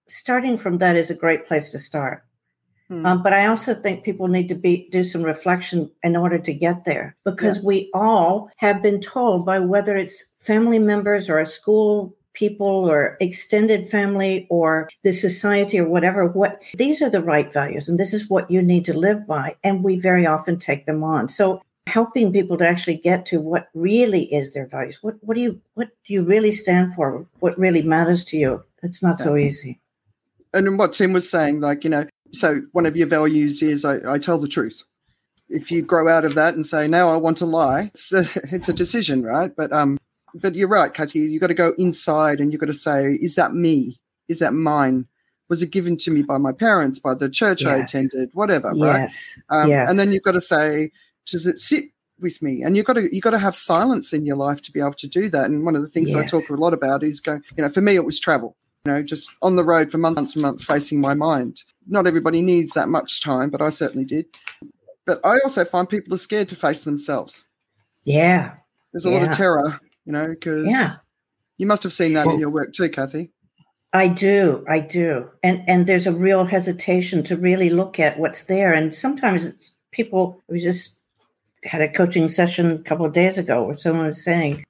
starting 0.08 0.56
from 0.56 0.78
that 0.78 0.96
is 0.96 1.10
a 1.10 1.14
great 1.14 1.46
place 1.46 1.70
to 1.70 1.78
start. 1.78 2.25
Hmm. 2.88 3.04
Um, 3.04 3.22
but 3.22 3.32
I 3.32 3.46
also 3.46 3.74
think 3.74 4.04
people 4.04 4.28
need 4.28 4.48
to 4.48 4.54
be 4.54 4.88
do 4.90 5.02
some 5.02 5.22
reflection 5.22 5.90
in 6.02 6.16
order 6.16 6.38
to 6.38 6.54
get 6.54 6.84
there 6.84 7.16
because 7.24 7.56
yeah. 7.56 7.64
we 7.64 7.90
all 7.92 8.48
have 8.58 8.82
been 8.82 9.00
told 9.00 9.44
by 9.44 9.58
whether 9.58 9.96
it's 9.96 10.24
family 10.38 10.78
members 10.78 11.28
or 11.28 11.40
a 11.40 11.46
school 11.46 12.16
people 12.32 12.88
or 12.88 13.16
extended 13.20 13.88
family 13.88 14.46
or 14.50 14.88
the 15.02 15.12
society 15.12 15.80
or 15.80 15.88
whatever 15.88 16.26
what 16.26 16.60
these 16.74 17.00
are 17.00 17.08
the 17.08 17.22
right 17.22 17.52
values 17.52 17.88
and 17.88 17.98
this 17.98 18.12
is 18.12 18.28
what 18.28 18.50
you 18.50 18.60
need 18.60 18.84
to 18.84 18.92
live 18.92 19.26
by 19.26 19.56
and 19.64 19.82
we 19.82 19.98
very 19.98 20.26
often 20.26 20.58
take 20.58 20.86
them 20.86 21.02
on. 21.02 21.28
So 21.28 21.62
helping 21.88 22.32
people 22.32 22.58
to 22.58 22.68
actually 22.68 22.96
get 22.96 23.24
to 23.26 23.40
what 23.40 23.68
really 23.74 24.24
is 24.34 24.52
their 24.52 24.66
values 24.66 24.98
what 25.02 25.16
what 25.22 25.34
do 25.34 25.40
you 25.40 25.60
what 25.74 25.88
do 26.06 26.12
you 26.12 26.22
really 26.22 26.52
stand 26.52 26.94
for? 26.94 27.26
What 27.40 27.58
really 27.58 27.82
matters 27.82 28.24
to 28.26 28.36
you? 28.36 28.62
It's 28.82 29.02
not 29.02 29.18
so 29.18 29.36
easy. 29.36 29.80
And 30.54 30.78
what 30.78 30.92
tim 30.92 31.12
was 31.12 31.28
saying 31.28 31.60
like 31.60 31.82
you 31.82 31.90
know 31.90 32.04
so 32.36 32.62
one 32.72 32.86
of 32.86 32.96
your 32.96 33.06
values 33.06 33.62
is 33.62 33.84
I, 33.84 33.98
I, 34.06 34.18
tell 34.18 34.38
the 34.38 34.48
truth. 34.48 34.82
If 35.48 35.70
you 35.70 35.82
grow 35.82 36.08
out 36.08 36.24
of 36.24 36.34
that 36.34 36.54
and 36.54 36.66
say 36.66 36.88
now 36.88 37.08
I 37.08 37.16
want 37.16 37.36
to 37.38 37.46
lie, 37.46 37.90
it's 37.94 38.12
a, 38.12 38.26
it's 38.52 38.68
a 38.68 38.72
decision, 38.72 39.22
right? 39.22 39.50
But 39.56 39.72
um, 39.72 39.98
but 40.34 40.54
you're 40.54 40.68
right, 40.68 40.92
Kathy. 40.92 41.20
You've 41.20 41.40
got 41.40 41.48
to 41.48 41.54
go 41.54 41.72
inside 41.78 42.40
and 42.40 42.52
you've 42.52 42.60
got 42.60 42.66
to 42.66 42.74
say, 42.74 43.18
is 43.20 43.36
that 43.36 43.54
me? 43.54 43.98
Is 44.28 44.38
that 44.40 44.52
mine? 44.52 45.06
Was 45.48 45.62
it 45.62 45.70
given 45.70 45.96
to 45.98 46.10
me 46.10 46.22
by 46.22 46.38
my 46.38 46.52
parents, 46.52 46.98
by 46.98 47.14
the 47.14 47.30
church 47.30 47.62
yes. 47.62 47.70
I 47.70 47.76
attended, 47.76 48.30
whatever, 48.32 48.72
yes. 48.74 49.38
right? 49.48 49.62
Um, 49.62 49.70
yes. 49.70 49.88
And 49.88 49.98
then 49.98 50.12
you've 50.12 50.24
got 50.24 50.32
to 50.32 50.40
say, 50.40 50.90
does 51.26 51.46
it 51.46 51.58
sit 51.58 51.84
with 52.20 52.42
me? 52.42 52.62
And 52.62 52.76
you've 52.76 52.86
got 52.86 52.94
to 52.94 53.08
you've 53.14 53.22
got 53.22 53.30
to 53.30 53.38
have 53.38 53.54
silence 53.54 54.12
in 54.12 54.26
your 54.26 54.36
life 54.36 54.60
to 54.62 54.72
be 54.72 54.80
able 54.80 54.94
to 54.94 55.08
do 55.08 55.28
that. 55.30 55.46
And 55.46 55.64
one 55.64 55.76
of 55.76 55.82
the 55.82 55.88
things 55.88 56.12
yes. 56.12 56.18
I 56.18 56.26
talk 56.26 56.50
a 56.50 56.54
lot 56.54 56.74
about 56.74 57.04
is 57.04 57.20
going. 57.20 57.42
You 57.56 57.62
know, 57.62 57.70
for 57.70 57.80
me, 57.80 57.94
it 57.94 58.04
was 58.04 58.18
travel. 58.18 58.56
You 58.84 58.92
know, 58.92 59.02
just 59.02 59.30
on 59.42 59.56
the 59.56 59.64
road 59.64 59.90
for 59.90 59.98
months 59.98 60.34
and 60.34 60.42
months, 60.42 60.64
facing 60.64 61.00
my 61.00 61.14
mind 61.14 61.62
not 61.86 62.06
everybody 62.06 62.42
needs 62.42 62.72
that 62.72 62.88
much 62.88 63.22
time, 63.22 63.50
but 63.50 63.62
I 63.62 63.70
certainly 63.70 64.04
did. 64.04 64.26
But 65.06 65.20
I 65.24 65.38
also 65.44 65.64
find 65.64 65.88
people 65.88 66.14
are 66.14 66.18
scared 66.18 66.48
to 66.48 66.56
face 66.56 66.84
themselves. 66.84 67.46
Yeah. 68.04 68.54
There's 68.92 69.06
a 69.06 69.10
yeah. 69.10 69.18
lot 69.18 69.28
of 69.28 69.36
terror, 69.36 69.80
you 70.04 70.12
know, 70.12 70.28
because 70.28 70.66
yeah. 70.66 70.96
You 71.58 71.66
must 71.66 71.82
have 71.84 71.92
seen 71.92 72.12
that 72.14 72.26
in 72.26 72.38
your 72.38 72.50
work 72.50 72.72
too, 72.72 72.88
Kathy. 72.88 73.32
I 73.92 74.08
do, 74.08 74.64
I 74.68 74.80
do, 74.80 75.30
and 75.42 75.62
and 75.66 75.86
there's 75.86 76.06
a 76.06 76.12
real 76.12 76.44
hesitation 76.44 77.22
to 77.24 77.36
really 77.36 77.70
look 77.70 77.98
at 77.98 78.18
what's 78.18 78.44
there, 78.44 78.74
and 78.74 78.94
sometimes 78.94 79.46
it's 79.46 79.72
people. 79.90 80.42
We 80.48 80.60
just 80.60 81.00
had 81.64 81.80
a 81.80 81.88
coaching 81.88 82.28
session 82.28 82.70
a 82.72 82.78
couple 82.78 83.06
of 83.06 83.14
days 83.14 83.38
ago 83.38 83.64
where 83.64 83.76
someone 83.76 84.06
was 84.06 84.22
saying, 84.22 84.64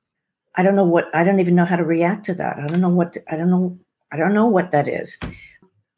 "I 0.55 0.63
don't 0.63 0.77
know 0.77 0.85
what. 0.85 1.07
I 1.13 1.25
don't 1.25 1.41
even 1.41 1.57
know 1.57 1.65
how 1.65 1.77
to 1.77 1.85
react 1.85 2.27
to 2.27 2.35
that. 2.35 2.59
I 2.59 2.67
don't 2.69 2.81
know 2.81 2.89
what. 2.89 3.17
I 3.29 3.37
don't 3.37 3.51
know. 3.51 3.77
I 4.13 4.17
don't 4.17 4.35
know 4.35 4.47
what 4.47 4.71
that 4.71 4.87
is." 4.87 5.19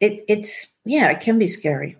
It 0.00 0.24
it's 0.28 0.68
yeah, 0.84 1.10
it 1.10 1.20
can 1.20 1.38
be 1.38 1.48
scary, 1.48 1.96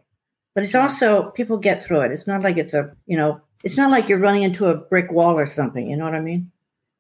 but 0.55 0.65
it's 0.65 0.75
also 0.75 1.31
people 1.31 1.57
get 1.57 1.83
through 1.83 2.03
it. 2.03 2.13
It's 2.13 2.27
not 2.27 2.43
like 2.43 2.57
it's 2.57 2.75
a 2.75 2.95
you 3.07 3.17
know, 3.17 3.41
it's 3.65 3.77
not 3.77 3.91
like 3.91 4.09
you're 4.09 4.19
running 4.19 4.43
into 4.43 4.67
a 4.67 4.77
brick 4.77 5.11
wall 5.11 5.39
or 5.39 5.47
something. 5.47 5.89
You 5.89 5.97
know 5.97 6.05
what 6.05 6.15
I 6.15 6.21
mean? 6.21 6.51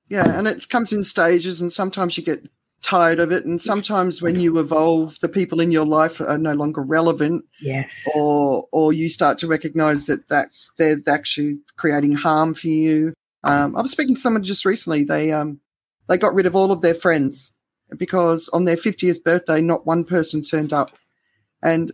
Yeah, 0.09 0.38
and 0.38 0.49
it 0.49 0.69
comes 0.69 0.93
in 0.93 1.05
stages, 1.05 1.61
and 1.61 1.73
sometimes 1.73 2.17
you 2.17 2.25
get 2.25 2.49
tired 2.83 3.19
of 3.21 3.33
it. 3.33 3.45
And 3.45 3.61
sometimes 3.61 4.23
when 4.23 4.40
you 4.40 4.59
evolve, 4.59 5.19
the 5.21 5.28
people 5.28 5.61
in 5.61 5.71
your 5.71 5.85
life 5.85 6.21
are 6.21 6.38
no 6.38 6.55
longer 6.55 6.83
relevant. 6.83 7.45
Yes. 7.61 8.09
Or 8.14 8.67
or 8.73 8.93
you 8.93 9.09
start 9.09 9.38
to 9.38 9.47
recognize 9.47 10.07
that 10.07 10.28
that's 10.28 10.71
they're 10.78 11.00
actually 11.07 11.59
creating 11.76 12.14
harm 12.14 12.55
for 12.55 12.69
you. 12.69 13.14
Um, 13.45 13.76
I 13.76 13.83
was 13.83 13.93
speaking 13.93 14.14
to 14.14 14.21
someone 14.21 14.43
just 14.43 14.64
recently. 14.64 15.05
They 15.05 15.33
um 15.33 15.61
they 16.09 16.19
got 16.19 16.35
rid 16.35 16.47
of 16.47 16.57
all 16.57 16.73
of 16.73 16.81
their 16.81 16.95
friends 16.95 17.52
because 17.97 18.49
on 18.50 18.64
their 18.64 18.76
50th 18.76 19.23
birthday, 19.25 19.61
not 19.61 19.87
one 19.87 20.04
person 20.04 20.42
turned 20.42 20.73
up. 20.73 20.90
And 21.62 21.92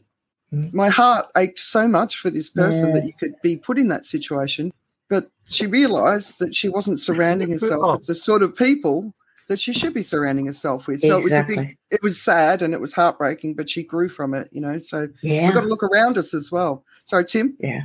Mm. 0.52 0.72
my 0.72 0.88
heart 0.88 1.26
ached 1.36 1.58
so 1.58 1.88
much 1.88 2.16
for 2.18 2.30
this 2.30 2.48
person 2.50 2.88
Yeah. 2.88 2.94
that 2.96 3.06
you 3.06 3.12
could 3.18 3.34
be 3.42 3.56
put 3.56 3.78
in 3.78 3.88
that 3.88 4.04
situation. 4.04 4.72
But 5.08 5.30
she 5.48 5.66
realized 5.66 6.38
that 6.38 6.54
she 6.54 6.68
wasn't 6.68 7.00
surrounding 7.00 7.50
herself 7.50 7.98
with 8.00 8.06
the 8.06 8.14
sort 8.14 8.42
of 8.42 8.54
people 8.54 9.14
that 9.48 9.58
she 9.58 9.72
should 9.72 9.92
be 9.94 10.02
surrounding 10.02 10.46
herself 10.46 10.86
with. 10.86 11.00
So 11.00 11.18
it 11.18 11.24
was 11.24 11.32
a 11.32 11.42
big, 11.42 11.76
it 11.90 12.02
was 12.02 12.20
sad 12.22 12.62
and 12.62 12.72
it 12.72 12.80
was 12.80 12.92
heartbreaking, 12.94 13.54
but 13.54 13.68
she 13.68 13.82
grew 13.82 14.08
from 14.08 14.32
it, 14.34 14.48
you 14.52 14.60
know. 14.60 14.78
So 14.78 15.08
Yeah. 15.22 15.44
we've 15.46 15.54
got 15.54 15.62
to 15.62 15.66
look 15.66 15.82
around 15.82 16.16
us 16.18 16.32
as 16.34 16.52
well. 16.52 16.84
Sorry, 17.04 17.24
Tim. 17.24 17.56
yeah. 17.60 17.82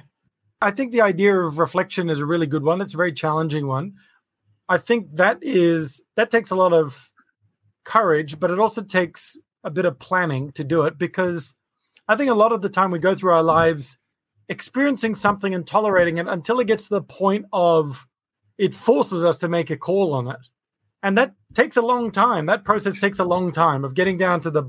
I 0.62 0.72
think 0.72 0.92
the 0.92 1.02
idea 1.02 1.38
of 1.40 1.58
reflection 1.60 2.10
is 2.10 2.20
a 2.20 2.26
really 2.26 2.48
good 2.48 2.64
one. 2.64 2.82
It's 2.82 2.94
a 2.94 2.98
very 2.98 3.14
challenging 3.14 3.68
one. 3.68 3.94
I 4.68 4.78
think 4.78 5.16
that 5.16 5.40
is 5.42 6.02
that 6.18 6.30
takes 6.30 6.52
a 6.52 6.56
lot 6.56 6.74
of 6.74 7.10
courage, 7.90 8.40
but 8.40 8.52
it 8.52 8.60
also 8.60 8.84
takes 8.84 9.36
a 9.64 9.72
bit 9.72 9.86
of 9.86 9.98
planning 9.98 10.52
to 10.52 10.64
do 10.64 10.84
it 10.84 11.00
because 11.00 11.56
I 12.08 12.16
think 12.16 12.30
a 12.30 12.36
lot 12.36 12.52
of 12.52 12.62
the 12.62 12.70
time 12.70 12.92
we 12.92 13.00
go 13.00 13.16
through 13.16 13.34
our 13.34 13.44
lives 13.44 13.98
experiencing 14.48 15.16
something 15.16 15.56
and 15.56 15.66
tolerating 15.66 16.18
it 16.18 16.28
until 16.28 16.60
it 16.60 16.68
gets 16.68 16.88
to 16.88 16.96
the 16.96 17.02
point 17.02 17.48
of 17.52 18.08
it 18.60 18.76
forces 18.76 19.26
us 19.26 19.40
to 19.40 19.50
make 19.50 19.72
a 19.72 19.78
call 19.78 20.14
on 20.14 20.28
it. 20.28 20.48
And 21.02 21.18
that 21.18 21.34
takes 21.56 21.78
a 21.78 21.82
long 21.82 22.12
time. 22.12 22.46
That 22.46 22.64
process 22.64 22.98
takes 23.00 23.18
a 23.18 23.24
long 23.24 23.52
time 23.52 23.84
of 23.84 23.96
getting 23.96 24.18
down 24.18 24.42
to 24.42 24.52
the 24.52 24.64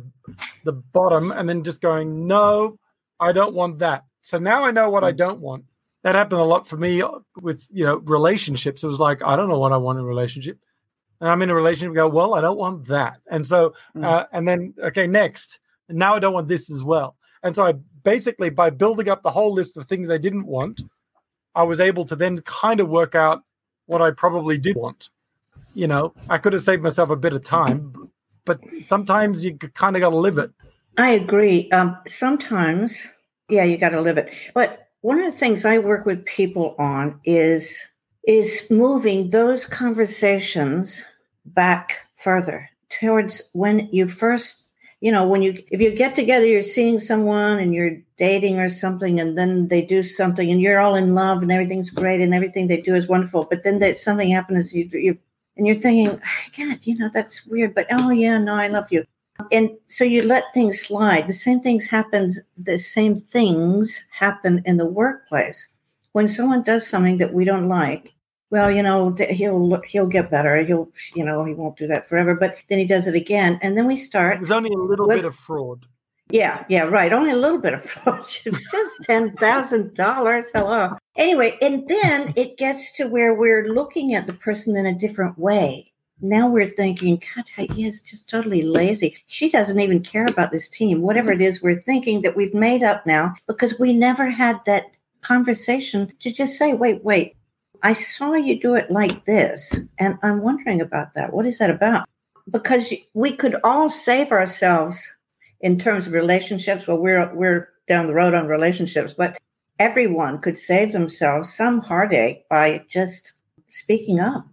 the 0.64 0.72
bottom 0.72 1.30
and 1.30 1.46
then 1.46 1.62
just 1.62 1.82
going, 1.82 2.26
no, 2.26 2.78
I 3.18 3.32
don't 3.32 3.54
want 3.54 3.80
that. 3.80 4.04
So 4.22 4.38
now 4.38 4.64
I 4.64 4.70
know 4.70 4.88
what 4.88 5.04
I 5.04 5.12
don't 5.12 5.40
want. 5.40 5.64
That 6.04 6.14
happened 6.14 6.40
a 6.40 6.44
lot 6.44 6.66
for 6.66 6.78
me 6.78 7.02
with 7.36 7.66
you 7.70 7.84
know 7.84 7.96
relationships. 7.96 8.82
It 8.82 8.86
was 8.86 8.98
like 8.98 9.22
I 9.22 9.36
don't 9.36 9.50
know 9.50 9.58
what 9.58 9.72
I 9.72 9.76
want 9.76 9.98
in 9.98 10.04
a 10.04 10.08
relationship, 10.08 10.58
and 11.20 11.30
I'm 11.30 11.42
in 11.42 11.50
a 11.50 11.54
relationship. 11.54 11.94
Go 11.94 12.08
well, 12.08 12.34
I 12.34 12.40
don't 12.40 12.58
want 12.58 12.86
that, 12.86 13.20
and 13.30 13.46
so 13.46 13.74
Mm. 13.96 14.04
uh, 14.04 14.26
and 14.32 14.46
then 14.48 14.74
okay, 14.82 15.06
next, 15.06 15.60
now 15.88 16.14
I 16.14 16.18
don't 16.18 16.32
want 16.34 16.48
this 16.48 16.70
as 16.70 16.82
well. 16.82 17.16
And 17.42 17.54
so 17.54 17.64
I 17.64 17.72
basically 18.02 18.50
by 18.50 18.70
building 18.70 19.08
up 19.08 19.22
the 19.22 19.30
whole 19.30 19.52
list 19.52 19.76
of 19.76 19.84
things 19.84 20.10
I 20.10 20.18
didn't 20.18 20.46
want, 20.46 20.82
I 21.54 21.62
was 21.62 21.80
able 21.80 22.04
to 22.06 22.16
then 22.16 22.38
kind 22.38 22.80
of 22.80 22.88
work 22.88 23.14
out 23.14 23.42
what 23.86 24.02
I 24.02 24.10
probably 24.10 24.58
did 24.58 24.76
want. 24.76 25.08
You 25.74 25.86
know, 25.86 26.14
I 26.28 26.38
could 26.38 26.52
have 26.52 26.62
saved 26.62 26.82
myself 26.82 27.10
a 27.10 27.16
bit 27.16 27.32
of 27.32 27.44
time, 27.44 28.10
but 28.44 28.60
sometimes 28.84 29.44
you 29.44 29.56
kind 29.56 29.96
of 29.96 30.00
got 30.00 30.10
to 30.10 30.16
live 30.16 30.38
it. 30.38 30.50
I 30.98 31.10
agree. 31.10 31.70
Um, 31.70 31.96
sometimes, 32.06 33.06
yeah, 33.48 33.64
you 33.64 33.78
got 33.78 33.90
to 33.90 34.00
live 34.00 34.18
it. 34.18 34.32
But 34.54 34.88
one 35.02 35.20
of 35.20 35.32
the 35.32 35.38
things 35.38 35.64
I 35.64 35.78
work 35.78 36.06
with 36.06 36.24
people 36.24 36.74
on 36.78 37.20
is 37.24 37.84
is 38.26 38.66
moving 38.70 39.30
those 39.30 39.64
conversations 39.64 41.02
back 41.44 42.06
further 42.14 42.68
towards 42.88 43.50
when 43.52 43.88
you 43.92 44.06
first, 44.06 44.64
you 45.00 45.10
know, 45.12 45.26
when 45.26 45.42
you 45.42 45.62
if 45.70 45.80
you 45.80 45.94
get 45.94 46.14
together, 46.14 46.46
you're 46.46 46.62
seeing 46.62 47.00
someone 47.00 47.58
and 47.58 47.74
you're 47.74 47.96
dating 48.16 48.58
or 48.58 48.68
something, 48.68 49.20
and 49.20 49.36
then 49.38 49.68
they 49.68 49.82
do 49.82 50.02
something, 50.02 50.50
and 50.50 50.60
you're 50.60 50.80
all 50.80 50.94
in 50.94 51.14
love 51.14 51.42
and 51.42 51.52
everything's 51.52 51.90
great 51.90 52.20
and 52.20 52.34
everything 52.34 52.68
they 52.68 52.80
do 52.80 52.94
is 52.94 53.08
wonderful. 53.08 53.46
But 53.48 53.64
then 53.64 53.78
there's 53.78 54.02
something 54.02 54.30
happens, 54.30 54.74
you 54.74 54.88
you 54.92 55.18
and 55.56 55.66
you're 55.66 55.76
thinking, 55.76 56.20
God, 56.56 56.86
you 56.86 56.96
know, 56.98 57.10
that's 57.12 57.46
weird, 57.46 57.74
but 57.74 57.86
oh 57.90 58.10
yeah, 58.10 58.38
no, 58.38 58.54
I 58.54 58.68
love 58.68 58.88
you 58.90 59.04
and 59.50 59.70
so 59.86 60.04
you 60.04 60.22
let 60.22 60.52
things 60.52 60.80
slide 60.80 61.26
the 61.26 61.32
same 61.32 61.60
things 61.60 61.88
happens 61.88 62.38
the 62.56 62.78
same 62.78 63.18
things 63.18 64.02
happen 64.10 64.62
in 64.66 64.76
the 64.76 64.86
workplace 64.86 65.68
when 66.12 66.28
someone 66.28 66.62
does 66.62 66.86
something 66.86 67.18
that 67.18 67.32
we 67.32 67.44
don't 67.44 67.68
like 67.68 68.14
well 68.50 68.70
you 68.70 68.82
know 68.82 69.14
he'll 69.30 69.80
he'll 69.82 70.06
get 70.06 70.30
better 70.30 70.56
he'll 70.64 70.88
you 71.14 71.24
know 71.24 71.44
he 71.44 71.54
won't 71.54 71.76
do 71.76 71.86
that 71.86 72.06
forever 72.08 72.34
but 72.34 72.62
then 72.68 72.78
he 72.78 72.84
does 72.84 73.06
it 73.08 73.14
again 73.14 73.58
and 73.62 73.76
then 73.76 73.86
we 73.86 73.94
It 73.94 73.98
start 73.98 74.40
was 74.40 74.50
only 74.50 74.70
a 74.72 74.76
little 74.76 75.06
What- 75.06 75.16
bit 75.16 75.24
of 75.24 75.34
fraud. 75.36 75.86
yeah, 76.30 76.64
yeah, 76.68 76.84
right. 76.84 77.12
Only 77.12 77.32
a 77.32 77.36
little 77.36 77.58
bit 77.58 77.74
of 77.74 77.82
fraud. 77.84 78.20
It's 78.46 78.70
just 78.70 78.94
ten 79.02 79.32
thousand 79.36 79.94
dollars. 79.94 80.50
Hello. 80.54 80.96
Anyway, 81.16 81.58
and 81.60 81.88
then 81.88 82.32
it 82.36 82.56
gets 82.56 82.92
to 82.92 83.06
where 83.08 83.34
we're 83.34 83.66
looking 83.68 84.14
at 84.14 84.26
the 84.28 84.32
person 84.46 84.76
in 84.76 84.86
a 84.86 84.94
different 85.04 85.36
way. 85.38 85.92
Now 86.22 86.46
we're 86.48 86.70
thinking, 86.70 87.20
God, 87.34 87.46
he 87.74 87.84
is 87.86 88.00
just 88.00 88.28
totally 88.28 88.62
lazy. 88.62 89.16
She 89.26 89.50
doesn't 89.50 89.80
even 89.80 90.02
care 90.02 90.26
about 90.26 90.52
this 90.52 90.68
team. 90.68 91.00
Whatever 91.02 91.32
it 91.32 91.40
is, 91.42 91.62
we're 91.62 91.80
thinking 91.82 92.22
that 92.22 92.36
we've 92.36 92.54
made 92.54 92.82
up 92.84 93.06
now 93.06 93.34
because 93.48 93.80
we 93.80 93.92
never 93.92 94.30
had 94.30 94.60
that 94.66 94.84
conversation 95.22 96.12
to 96.20 96.30
just 96.30 96.56
say, 96.58 96.74
wait, 96.74 97.02
wait. 97.04 97.34
I 97.82 97.92
saw 97.92 98.34
you 98.34 98.60
do 98.60 98.74
it 98.74 98.90
like 98.90 99.24
this, 99.24 99.80
and 99.98 100.18
I'm 100.22 100.42
wondering 100.42 100.80
about 100.80 101.14
that. 101.14 101.32
What 101.32 101.46
is 101.46 101.58
that 101.58 101.70
about? 101.70 102.08
Because 102.50 102.92
we 103.14 103.32
could 103.32 103.56
all 103.64 103.88
save 103.88 104.32
ourselves 104.32 105.08
in 105.60 105.78
terms 105.78 106.06
of 106.06 106.12
relationships. 106.12 106.86
Well 106.86 106.98
we're 106.98 107.32
we're 107.34 107.68
down 107.88 108.06
the 108.06 108.14
road 108.14 108.34
on 108.34 108.46
relationships 108.46 109.12
but 109.12 109.36
everyone 109.80 110.38
could 110.38 110.56
save 110.56 110.92
themselves 110.92 111.52
some 111.52 111.80
heartache 111.80 112.48
by 112.48 112.84
just 112.88 113.32
speaking 113.68 114.20
up 114.20 114.46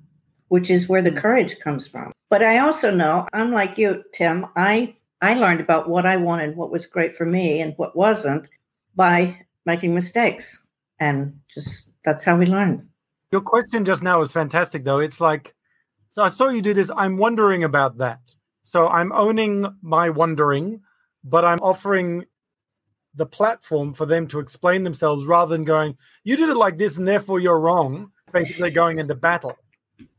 which 0.48 0.69
is 0.69 0.88
where 0.88 1.01
the 1.01 1.12
hmm. 1.12 1.17
courage 1.17 1.60
comes 1.60 1.88
from. 1.88 2.12
But 2.29 2.43
i 2.43 2.57
also 2.57 2.91
know 2.91 3.27
unlike 3.34 3.77
you 3.77 4.03
tim 4.13 4.46
i 4.55 4.96
i 5.22 5.34
learned 5.34 5.62
about 5.62 5.89
what 5.89 6.05
i 6.05 6.17
wanted 6.17 6.55
what 6.55 6.72
was 6.72 6.88
great 6.88 7.13
for 7.13 7.25
me 7.25 7.62
and 7.62 7.74
what 7.77 7.96
wasn't 7.96 8.50
by 8.96 9.38
making 9.65 9.93
mistakes. 9.93 10.60
And 11.00 11.39
just 11.53 11.84
that's 12.03 12.24
how 12.24 12.38
we 12.38 12.46
learn 12.48 12.89
Your 13.31 13.41
question 13.41 13.84
just 13.86 14.03
now 14.03 14.19
was 14.19 14.31
fantastic, 14.31 14.84
though. 14.84 15.00
It's 15.00 15.19
like, 15.19 15.53
so 16.10 16.22
I 16.24 16.29
saw 16.29 16.48
you 16.50 16.62
do 16.62 16.74
this. 16.74 16.89
I'm 16.96 17.17
wondering 17.17 17.63
about 17.63 17.98
that. 17.98 18.19
So 18.63 18.88
I'm 18.88 19.12
owning 19.12 19.65
my 19.81 20.10
wondering, 20.10 20.81
but 21.24 21.43
I'm 21.46 21.60
offering 21.62 22.25
the 23.15 23.25
platform 23.25 23.93
for 23.93 24.05
them 24.05 24.27
to 24.27 24.39
explain 24.39 24.84
themselves 24.84 25.25
rather 25.25 25.55
than 25.55 25.63
going, 25.65 25.98
you 26.24 26.38
did 26.38 26.50
it 26.50 26.55
like 26.57 26.77
this 26.77 26.98
and 26.98 27.07
therefore 27.07 27.39
you're 27.39 27.60
wrong, 27.60 28.12
basically 28.31 28.72
going 28.72 29.00
into 29.00 29.15
battle. 29.15 29.57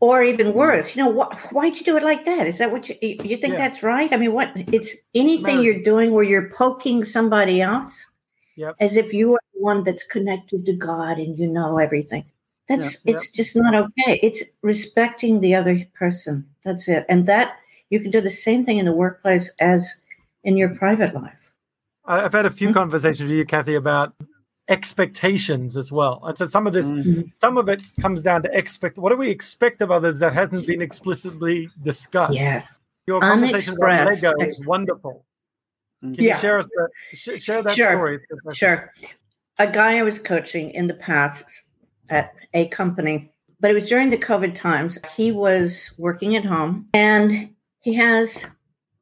or 0.00 0.24
even 0.24 0.52
worse 0.54 0.96
you 0.96 1.04
know 1.04 1.08
what 1.08 1.38
why'd 1.52 1.76
you 1.76 1.84
do 1.84 1.96
it 1.96 2.02
like 2.02 2.24
that 2.24 2.48
is 2.48 2.58
that 2.58 2.72
what 2.72 2.88
you 2.88 2.96
you 3.00 3.36
think 3.36 3.52
Yeah. 3.54 3.58
that's 3.58 3.80
right 3.84 4.12
i 4.12 4.16
mean 4.16 4.32
what 4.32 4.50
it's 4.56 4.90
anything 5.14 5.62
you're 5.62 5.84
doing 5.84 6.10
where 6.10 6.24
you're 6.24 6.50
poking 6.50 7.04
somebody 7.04 7.62
else 7.62 8.04
Yep. 8.56 8.74
as 8.80 8.96
if 8.96 9.12
you 9.14 9.34
are 9.34 9.44
the 9.54 9.60
one 9.60 9.84
that's 9.84 10.02
connected 10.02 10.66
to 10.66 10.72
god 10.74 11.18
and 11.18 11.38
you 11.38 11.46
know 11.46 11.78
everything 11.78 12.24
that's 12.68 12.94
Yeah. 13.04 13.12
it's 13.12 13.30
just 13.30 13.56
not 13.56 13.74
okay 13.74 14.18
it's 14.22 14.42
respecting 14.62 15.40
the 15.40 15.54
other 15.54 15.84
person 15.94 16.46
that's 16.64 16.88
it 16.88 17.04
and 17.08 17.26
that 17.26 17.56
you 17.90 18.00
can 18.00 18.10
do 18.10 18.20
the 18.20 18.30
same 18.30 18.64
thing 18.64 18.78
in 18.78 18.84
the 18.86 18.92
workplace 18.92 19.50
as 19.60 19.94
in 20.44 20.56
your 20.56 20.74
private 20.74 21.14
life 21.14 21.52
I've 22.04 22.32
had 22.32 22.46
a 22.46 22.50
few 22.50 22.70
Mhm. 22.70 22.74
conversations 22.74 23.28
with 23.28 23.36
you, 23.38 23.44
Kathy, 23.44 23.74
about 23.74 24.14
expectations 24.68 25.76
as 25.76 25.92
well. 25.92 26.20
And 26.24 26.38
so 26.38 26.46
some 26.46 26.66
of 26.66 26.72
this, 26.72 26.86
Mm. 26.86 27.34
some 27.34 27.58
of 27.58 27.68
it 27.68 27.82
comes 28.00 28.22
down 28.22 28.42
to 28.44 28.58
expect. 28.58 28.96
What 28.98 29.10
do 29.10 29.16
we 29.16 29.28
expect 29.28 29.82
of 29.82 29.90
others 29.90 30.18
that 30.20 30.32
hasn't 30.32 30.66
been 30.66 30.80
explicitly 30.82 31.68
discussed? 31.82 32.34
yes 32.34 32.70
Your 33.06 33.20
conversation 33.20 33.74
about. 33.76 34.06
Lego 34.06 34.32
is 34.40 34.58
wonderful. 34.66 35.24
Can 36.02 36.14
Yeah. 36.14 36.36
you 36.36 36.40
share 36.40 36.58
us 36.58 36.66
that? 36.76 36.88
sh- 37.14 37.42
Share 37.42 37.62
that 37.62 37.72
Sure. 37.74 37.92
story. 37.92 38.18
Sure. 38.54 38.92
A 39.58 39.66
guy 39.66 39.98
I 39.98 40.02
was 40.02 40.18
coaching 40.18 40.70
in 40.70 40.86
the 40.86 40.94
past 40.94 41.44
at 42.10 42.34
a 42.54 42.68
company, 42.68 43.30
but 43.60 43.70
it 43.70 43.74
was 43.74 43.88
during 43.88 44.10
the 44.10 44.18
COVID 44.18 44.54
times. 44.54 44.98
He 45.16 45.32
was 45.32 45.92
working 45.98 46.36
at 46.36 46.44
home 46.44 46.88
and 46.94 47.50
he 47.80 47.94
has 47.94 48.44
a 48.44 48.48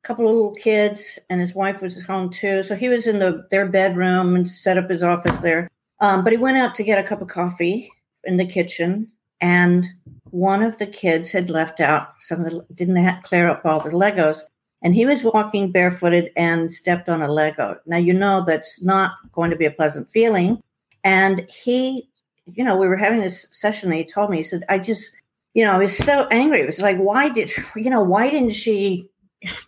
couple 0.02 0.28
of 0.28 0.34
little 0.34 0.54
kids 0.54 1.18
and 1.30 1.40
his 1.40 1.54
wife 1.54 1.80
was 1.80 2.02
home 2.02 2.30
too. 2.30 2.62
So 2.62 2.74
he 2.74 2.88
was 2.88 3.06
in 3.06 3.18
the 3.18 3.46
their 3.50 3.66
bedroom 3.66 4.34
and 4.34 4.50
set 4.50 4.78
up 4.78 4.90
his 4.90 5.02
office 5.02 5.38
there. 5.40 5.68
Um, 6.00 6.24
but 6.24 6.32
he 6.32 6.38
went 6.38 6.58
out 6.58 6.74
to 6.76 6.84
get 6.84 6.98
a 6.98 7.06
cup 7.06 7.22
of 7.22 7.28
coffee 7.28 7.90
in 8.24 8.36
the 8.36 8.46
kitchen 8.46 9.10
and 9.40 9.86
one 10.30 10.62
of 10.62 10.78
the 10.78 10.86
kids 10.86 11.30
had 11.30 11.50
left 11.50 11.80
out 11.80 12.14
some 12.20 12.44
of 12.44 12.50
the 12.50 12.66
didn't 12.74 12.96
have, 12.96 13.22
clear 13.22 13.48
up 13.48 13.64
all 13.64 13.80
the 13.80 13.90
Legos, 13.90 14.40
and 14.82 14.94
he 14.94 15.06
was 15.06 15.24
walking 15.24 15.72
barefooted 15.72 16.30
and 16.36 16.72
stepped 16.72 17.08
on 17.08 17.22
a 17.22 17.32
Lego. 17.32 17.78
Now 17.86 17.96
you 17.96 18.12
know 18.12 18.44
that's 18.44 18.82
not 18.82 19.12
going 19.32 19.50
to 19.50 19.56
be 19.56 19.66
a 19.66 19.70
pleasant 19.70 20.10
feeling, 20.10 20.62
and 21.04 21.46
he, 21.48 22.08
you 22.46 22.64
know, 22.64 22.76
we 22.76 22.88
were 22.88 22.96
having 22.96 23.20
this 23.20 23.48
session. 23.52 23.90
And 23.90 23.98
he 23.98 24.04
told 24.04 24.30
me 24.30 24.38
he 24.38 24.42
said, 24.42 24.64
"I 24.68 24.78
just." 24.78 25.16
You 25.54 25.64
know, 25.64 25.72
I 25.72 25.78
was 25.78 25.96
so 25.96 26.26
angry. 26.30 26.60
It 26.60 26.66
was 26.66 26.82
like, 26.82 26.98
why 26.98 27.30
did 27.30 27.50
you 27.76 27.88
know? 27.88 28.02
Why 28.02 28.28
didn't 28.28 28.50
she 28.50 29.08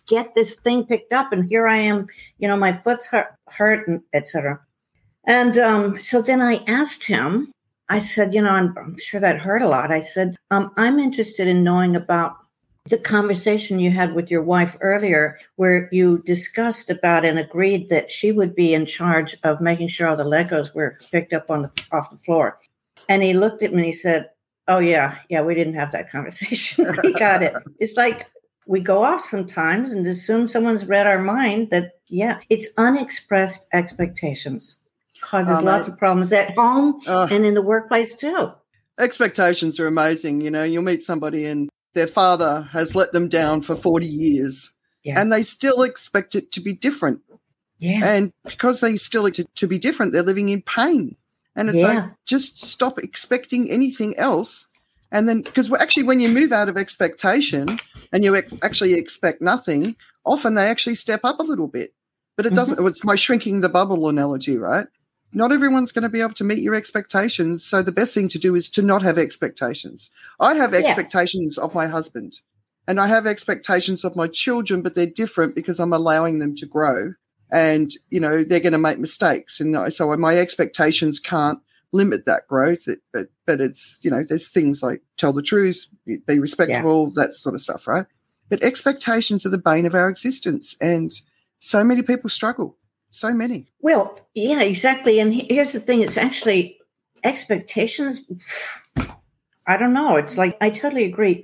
get 0.05 0.35
this 0.35 0.53
thing 0.53 0.85
picked 0.85 1.13
up? 1.13 1.33
And 1.33 1.49
here 1.49 1.67
I 1.67 1.77
am. 1.77 2.05
You 2.37 2.47
know, 2.47 2.57
my 2.57 2.73
foot's 2.73 3.07
hurt, 3.07 3.33
hurt 3.47 3.87
and 3.87 3.99
etc. 4.13 4.59
And 5.25 5.57
um, 5.57 5.99
so 5.99 6.21
then 6.21 6.41
I 6.41 6.63
asked 6.67 7.05
him, 7.05 7.51
I 7.89 7.99
said, 7.99 8.33
you 8.33 8.41
know, 8.41 8.51
I'm, 8.51 8.75
I'm 8.77 8.97
sure 8.97 9.19
that 9.19 9.39
hurt 9.39 9.61
a 9.61 9.67
lot. 9.67 9.91
I 9.91 9.99
said, 9.99 10.35
um, 10.51 10.71
I'm 10.77 10.99
interested 10.99 11.47
in 11.47 11.63
knowing 11.63 11.95
about 11.95 12.37
the 12.85 12.97
conversation 12.97 13.79
you 13.79 13.91
had 13.91 14.13
with 14.13 14.31
your 14.31 14.41
wife 14.41 14.77
earlier, 14.81 15.37
where 15.57 15.89
you 15.91 16.19
discussed 16.25 16.89
about 16.89 17.25
and 17.25 17.37
agreed 17.37 17.89
that 17.89 18.09
she 18.09 18.31
would 18.31 18.55
be 18.55 18.73
in 18.73 18.85
charge 18.85 19.35
of 19.43 19.61
making 19.61 19.89
sure 19.89 20.07
all 20.07 20.15
the 20.15 20.23
Legos 20.23 20.73
were 20.73 20.97
picked 21.11 21.33
up 21.33 21.51
on 21.51 21.63
the 21.63 21.85
off 21.91 22.09
the 22.09 22.17
floor. 22.17 22.59
And 23.07 23.23
he 23.23 23.33
looked 23.33 23.63
at 23.63 23.71
me 23.71 23.77
and 23.77 23.85
he 23.85 23.91
said, 23.91 24.29
Oh 24.67 24.79
yeah, 24.79 25.17
yeah, 25.29 25.41
we 25.41 25.55
didn't 25.55 25.73
have 25.75 25.91
that 25.93 26.11
conversation. 26.11 26.85
we 27.03 27.13
got 27.13 27.41
it. 27.41 27.53
It's 27.79 27.97
like 27.97 28.27
we 28.67 28.81
go 28.81 29.03
off 29.03 29.25
sometimes 29.25 29.91
and 29.91 30.05
assume 30.05 30.47
someone's 30.47 30.85
read 30.85 31.07
our 31.07 31.19
mind 31.19 31.71
that 31.71 31.93
yeah, 32.07 32.39
it's 32.49 32.69
unexpressed 32.77 33.67
expectations 33.73 34.79
causes 35.21 35.57
um, 35.57 35.65
lots 35.65 35.87
of 35.87 35.97
problems 35.97 36.31
at 36.33 36.55
home 36.55 37.01
and 37.07 37.45
in 37.45 37.53
the 37.53 37.61
workplace 37.61 38.15
too. 38.15 38.51
Expectations 38.99 39.79
are 39.79 39.87
amazing. 39.87 40.41
You 40.41 40.51
know, 40.51 40.63
you'll 40.63 40.83
meet 40.83 41.03
somebody 41.03 41.45
and 41.45 41.69
their 41.93 42.07
father 42.07 42.67
has 42.71 42.95
let 42.95 43.13
them 43.13 43.27
down 43.27 43.61
for 43.61 43.75
40 43.75 44.05
years 44.05 44.71
yeah. 45.03 45.19
and 45.19 45.31
they 45.31 45.43
still 45.43 45.83
expect 45.83 46.35
it 46.35 46.51
to 46.53 46.61
be 46.61 46.73
different. 46.73 47.21
Yeah. 47.79 48.01
And 48.03 48.33
because 48.45 48.81
they 48.81 48.97
still 48.97 49.25
expect 49.25 49.49
it 49.49 49.55
to 49.55 49.67
be 49.67 49.79
different, 49.79 50.11
they're 50.11 50.23
living 50.23 50.49
in 50.49 50.61
pain. 50.61 51.15
And 51.55 51.69
it's 51.69 51.79
yeah. 51.79 51.87
like, 51.87 52.03
just 52.25 52.61
stop 52.61 52.99
expecting 52.99 53.69
anything 53.69 54.17
else. 54.17 54.67
And 55.11 55.27
then, 55.27 55.41
because 55.41 55.71
actually, 55.73 56.03
when 56.03 56.19
you 56.19 56.29
move 56.29 56.51
out 56.51 56.69
of 56.69 56.77
expectation 56.77 57.79
and 58.13 58.23
you 58.23 58.35
ex- 58.35 58.55
actually 58.61 58.93
expect 58.93 59.41
nothing, 59.41 59.95
often 60.25 60.53
they 60.53 60.67
actually 60.67 60.95
step 60.95 61.21
up 61.23 61.39
a 61.39 61.43
little 61.43 61.67
bit. 61.67 61.93
But 62.37 62.45
it 62.45 62.53
doesn't, 62.53 62.77
mm-hmm. 62.77 62.87
it's 62.87 63.03
my 63.03 63.15
shrinking 63.15 63.59
the 63.59 63.69
bubble 63.69 64.07
analogy, 64.07 64.57
right? 64.57 64.87
Not 65.33 65.51
everyone's 65.51 65.91
going 65.91 66.03
to 66.03 66.09
be 66.09 66.21
able 66.21 66.33
to 66.35 66.43
meet 66.43 66.59
your 66.59 66.75
expectations. 66.75 67.63
So 67.63 67.81
the 67.81 67.91
best 67.91 68.13
thing 68.13 68.29
to 68.29 68.39
do 68.39 68.55
is 68.55 68.69
to 68.69 68.81
not 68.81 69.01
have 69.01 69.17
expectations. 69.17 70.09
I 70.39 70.53
have 70.53 70.73
expectations 70.73 71.55
yeah. 71.57 71.65
of 71.65 71.75
my 71.75 71.87
husband 71.87 72.39
and 72.87 72.99
I 72.99 73.07
have 73.07 73.27
expectations 73.27 74.03
of 74.03 74.15
my 74.15 74.27
children, 74.27 74.81
but 74.81 74.95
they're 74.95 75.05
different 75.05 75.53
because 75.53 75.79
I'm 75.79 75.93
allowing 75.93 76.39
them 76.39 76.55
to 76.55 76.65
grow 76.65 77.13
and 77.51 77.93
you 78.09 78.19
know 78.19 78.43
they're 78.43 78.59
going 78.59 78.73
to 78.73 78.79
make 78.79 78.99
mistakes. 78.99 79.59
And 79.59 79.93
so 79.93 80.15
my 80.17 80.37
expectations 80.37 81.19
can't 81.19 81.59
limit 81.91 82.25
that 82.25 82.47
growth. 82.47 82.85
But 83.13 83.27
but 83.45 83.61
it's 83.61 83.99
you 84.01 84.11
know 84.11 84.23
there's 84.23 84.49
things 84.49 84.83
like 84.83 85.01
tell 85.17 85.33
the 85.33 85.41
truth 85.41 85.87
be 86.05 86.39
respectful 86.39 87.11
yeah. 87.15 87.23
that 87.23 87.33
sort 87.33 87.55
of 87.55 87.61
stuff 87.61 87.87
right? 87.87 88.05
But 88.49 88.63
expectations 88.63 89.45
are 89.45 89.49
the 89.49 89.57
bane 89.57 89.85
of 89.85 89.93
our 89.93 90.09
existence 90.09 90.75
and 90.81 91.13
so 91.59 91.83
many 91.83 92.01
people 92.01 92.29
struggle. 92.29 92.75
So 93.11 93.33
many. 93.33 93.67
Well 93.81 94.19
yeah 94.33 94.61
exactly. 94.61 95.19
And 95.19 95.33
here's 95.33 95.73
the 95.73 95.79
thing 95.79 96.01
it's 96.01 96.17
actually 96.17 96.77
expectations 97.23 98.21
i 99.67 99.75
don't 99.77 99.93
know. 99.93 100.15
It's 100.15 100.37
like 100.37 100.57
i 100.61 100.69
totally 100.69 101.05
agree. 101.05 101.43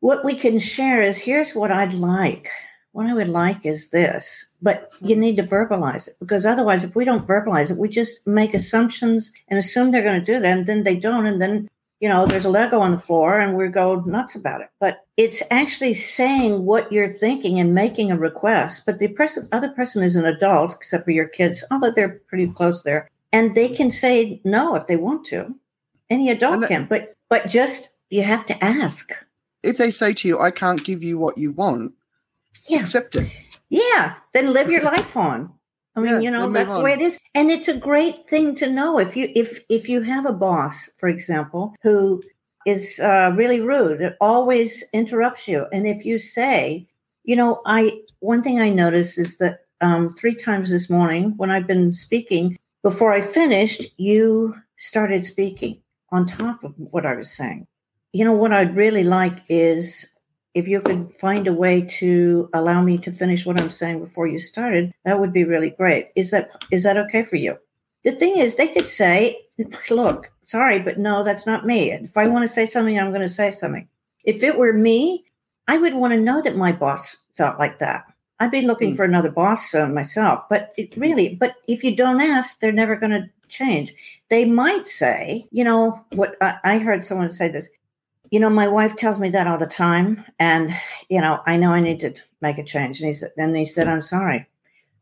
What 0.00 0.24
we 0.24 0.34
can 0.34 0.58
share 0.58 1.00
is 1.00 1.18
here's 1.18 1.54
what 1.54 1.70
i'd 1.70 1.92
like 1.92 2.48
what 2.92 3.06
I 3.06 3.14
would 3.14 3.28
like 3.28 3.64
is 3.64 3.88
this, 3.88 4.46
but 4.60 4.92
you 5.00 5.16
need 5.16 5.36
to 5.38 5.42
verbalize 5.42 6.08
it 6.08 6.16
because 6.20 6.44
otherwise, 6.44 6.84
if 6.84 6.94
we 6.94 7.04
don't 7.04 7.26
verbalize 7.26 7.70
it, 7.70 7.78
we 7.78 7.88
just 7.88 8.26
make 8.26 8.54
assumptions 8.54 9.32
and 9.48 9.58
assume 9.58 9.90
they're 9.90 10.02
going 10.02 10.20
to 10.20 10.24
do 10.24 10.38
that, 10.38 10.58
and 10.58 10.66
then 10.66 10.84
they 10.84 10.96
don't, 10.96 11.26
and 11.26 11.40
then 11.40 11.68
you 12.00 12.08
know 12.08 12.26
there's 12.26 12.44
a 12.44 12.50
Lego 12.50 12.80
on 12.80 12.92
the 12.92 12.98
floor, 12.98 13.40
and 13.40 13.56
we 13.56 13.66
go 13.68 14.00
nuts 14.00 14.34
about 14.34 14.60
it. 14.60 14.68
But 14.78 15.06
it's 15.16 15.42
actually 15.50 15.94
saying 15.94 16.66
what 16.66 16.92
you're 16.92 17.08
thinking 17.08 17.58
and 17.58 17.74
making 17.74 18.10
a 18.10 18.18
request. 18.18 18.84
But 18.84 18.98
the 18.98 19.08
person, 19.08 19.48
other 19.52 19.70
person 19.70 20.02
is 20.02 20.16
an 20.16 20.26
adult, 20.26 20.74
except 20.74 21.06
for 21.06 21.12
your 21.12 21.28
kids, 21.28 21.64
although 21.70 21.92
they're 21.92 22.20
pretty 22.28 22.48
close 22.48 22.82
there, 22.82 23.08
and 23.32 23.54
they 23.54 23.70
can 23.70 23.90
say 23.90 24.42
no 24.44 24.74
if 24.74 24.86
they 24.86 24.96
want 24.96 25.24
to. 25.26 25.54
Any 26.10 26.28
adult 26.28 26.60
that, 26.60 26.68
can, 26.68 26.86
but 26.90 27.14
but 27.30 27.48
just 27.48 27.88
you 28.10 28.22
have 28.22 28.44
to 28.46 28.62
ask. 28.62 29.12
If 29.62 29.78
they 29.78 29.90
say 29.90 30.12
to 30.12 30.28
you, 30.28 30.38
"I 30.38 30.50
can't 30.50 30.84
give 30.84 31.02
you 31.02 31.16
what 31.16 31.38
you 31.38 31.52
want," 31.52 31.94
yeah. 32.68 32.80
accept 32.80 33.16
it. 33.16 33.30
Yeah, 33.68 34.14
then 34.34 34.52
live 34.52 34.70
your 34.70 34.82
life 34.82 35.16
on. 35.16 35.52
I 35.94 36.00
mean, 36.00 36.12
yeah, 36.12 36.20
you 36.20 36.30
know, 36.30 36.50
that's 36.50 36.74
the 36.74 36.80
way 36.80 36.92
it 36.92 37.02
is. 37.02 37.18
And 37.34 37.50
it's 37.50 37.68
a 37.68 37.76
great 37.76 38.28
thing 38.28 38.54
to 38.56 38.70
know 38.70 38.98
if 38.98 39.16
you 39.16 39.30
if 39.34 39.64
if 39.68 39.88
you 39.88 40.00
have 40.02 40.26
a 40.26 40.32
boss, 40.32 40.88
for 40.98 41.08
example, 41.08 41.74
who 41.82 42.22
is 42.66 42.98
uh, 43.00 43.32
really 43.34 43.60
rude, 43.60 44.00
it 44.00 44.16
always 44.20 44.84
interrupts 44.92 45.48
you. 45.48 45.66
And 45.72 45.86
if 45.86 46.04
you 46.04 46.18
say, 46.18 46.86
you 47.24 47.36
know, 47.36 47.60
I 47.66 48.00
one 48.20 48.42
thing 48.42 48.60
I 48.60 48.70
noticed 48.70 49.18
is 49.18 49.36
that 49.38 49.60
um, 49.80 50.12
three 50.14 50.34
times 50.34 50.70
this 50.70 50.88
morning 50.88 51.34
when 51.36 51.50
I've 51.50 51.66
been 51.66 51.92
speaking, 51.92 52.58
before 52.82 53.12
I 53.12 53.20
finished, 53.20 53.82
you 53.98 54.54
started 54.78 55.24
speaking 55.24 55.80
on 56.10 56.26
top 56.26 56.64
of 56.64 56.74
what 56.76 57.04
I 57.04 57.14
was 57.14 57.30
saying. 57.30 57.66
You 58.12 58.24
know, 58.24 58.32
what 58.32 58.52
I'd 58.52 58.76
really 58.76 59.04
like 59.04 59.40
is 59.48 60.08
if 60.54 60.68
you 60.68 60.80
could 60.80 61.12
find 61.18 61.46
a 61.46 61.52
way 61.52 61.80
to 61.80 62.48
allow 62.52 62.82
me 62.82 62.98
to 62.98 63.10
finish 63.10 63.46
what 63.46 63.60
I'm 63.60 63.70
saying 63.70 64.00
before 64.00 64.26
you 64.26 64.38
started, 64.38 64.92
that 65.04 65.18
would 65.18 65.32
be 65.32 65.44
really 65.44 65.70
great. 65.70 66.10
Is 66.14 66.30
that 66.30 66.64
is 66.70 66.82
that 66.82 66.98
okay 66.98 67.22
for 67.22 67.36
you? 67.36 67.58
The 68.04 68.12
thing 68.12 68.36
is, 68.36 68.56
they 68.56 68.68
could 68.68 68.88
say, 68.88 69.38
"Look, 69.90 70.30
sorry, 70.42 70.78
but 70.78 70.98
no, 70.98 71.22
that's 71.22 71.46
not 71.46 71.66
me. 71.66 71.92
If 71.92 72.16
I 72.16 72.28
want 72.28 72.42
to 72.42 72.48
say 72.48 72.66
something, 72.66 72.98
I'm 72.98 73.10
going 73.10 73.22
to 73.22 73.28
say 73.28 73.50
something." 73.50 73.88
If 74.24 74.42
it 74.42 74.58
were 74.58 74.72
me, 74.72 75.24
I 75.68 75.78
would 75.78 75.94
want 75.94 76.12
to 76.12 76.20
know 76.20 76.42
that 76.42 76.56
my 76.56 76.72
boss 76.72 77.16
felt 77.36 77.58
like 77.58 77.78
that. 77.78 78.04
I'd 78.40 78.50
be 78.50 78.62
looking 78.62 78.92
mm. 78.92 78.96
for 78.96 79.04
another 79.04 79.30
boss 79.30 79.74
uh, 79.74 79.86
myself. 79.86 80.44
But 80.50 80.72
it 80.76 80.96
really, 80.96 81.34
but 81.34 81.54
if 81.68 81.84
you 81.84 81.94
don't 81.94 82.20
ask, 82.20 82.58
they're 82.58 82.72
never 82.72 82.96
going 82.96 83.12
to 83.12 83.30
change. 83.48 83.94
They 84.28 84.44
might 84.44 84.88
say, 84.88 85.46
you 85.50 85.64
know, 85.64 86.04
what 86.12 86.36
I, 86.40 86.58
I 86.64 86.78
heard 86.78 87.04
someone 87.04 87.30
say 87.30 87.48
this 87.48 87.68
you 88.32 88.40
know, 88.40 88.48
my 88.48 88.66
wife 88.66 88.96
tells 88.96 89.20
me 89.20 89.28
that 89.28 89.46
all 89.46 89.58
the 89.58 89.66
time, 89.66 90.24
and 90.38 90.74
you 91.10 91.20
know, 91.20 91.40
I 91.46 91.58
know 91.58 91.72
I 91.72 91.80
need 91.80 92.00
to 92.00 92.14
make 92.40 92.56
a 92.56 92.64
change. 92.64 92.98
And 92.98 93.06
he 93.06 93.12
said, 93.12 93.30
and 93.36 93.54
he 93.54 93.66
said, 93.66 93.88
I'm 93.88 94.00
sorry, 94.00 94.48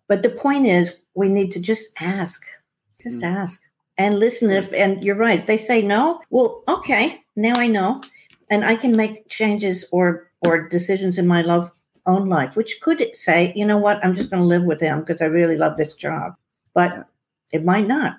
but 0.08 0.24
the 0.24 0.30
point 0.30 0.66
is, 0.66 0.96
we 1.14 1.28
need 1.28 1.52
to 1.52 1.60
just 1.60 1.92
ask, 2.00 2.44
just 3.00 3.22
mm. 3.22 3.26
ask 3.26 3.60
and 3.96 4.18
listen. 4.18 4.50
If 4.50 4.72
and 4.72 5.04
you're 5.04 5.14
right, 5.14 5.38
if 5.38 5.46
they 5.46 5.56
say 5.56 5.80
no, 5.80 6.20
well, 6.30 6.64
okay, 6.66 7.22
now 7.36 7.54
I 7.54 7.68
know, 7.68 8.02
and 8.50 8.64
I 8.64 8.74
can 8.74 8.96
make 8.96 9.28
changes 9.28 9.84
or 9.92 10.28
or 10.44 10.68
decisions 10.68 11.16
in 11.16 11.28
my 11.28 11.42
love 11.42 11.70
own 12.06 12.28
life, 12.28 12.56
which 12.56 12.80
could 12.80 13.14
say, 13.14 13.52
you 13.54 13.64
know 13.64 13.78
what, 13.78 14.04
I'm 14.04 14.16
just 14.16 14.30
going 14.30 14.42
to 14.42 14.48
live 14.48 14.64
with 14.64 14.80
him 14.80 15.00
because 15.00 15.22
I 15.22 15.26
really 15.26 15.56
love 15.56 15.76
this 15.76 15.94
job, 15.94 16.34
but 16.74 17.06
it 17.52 17.64
might 17.64 17.86
not. 17.86 18.18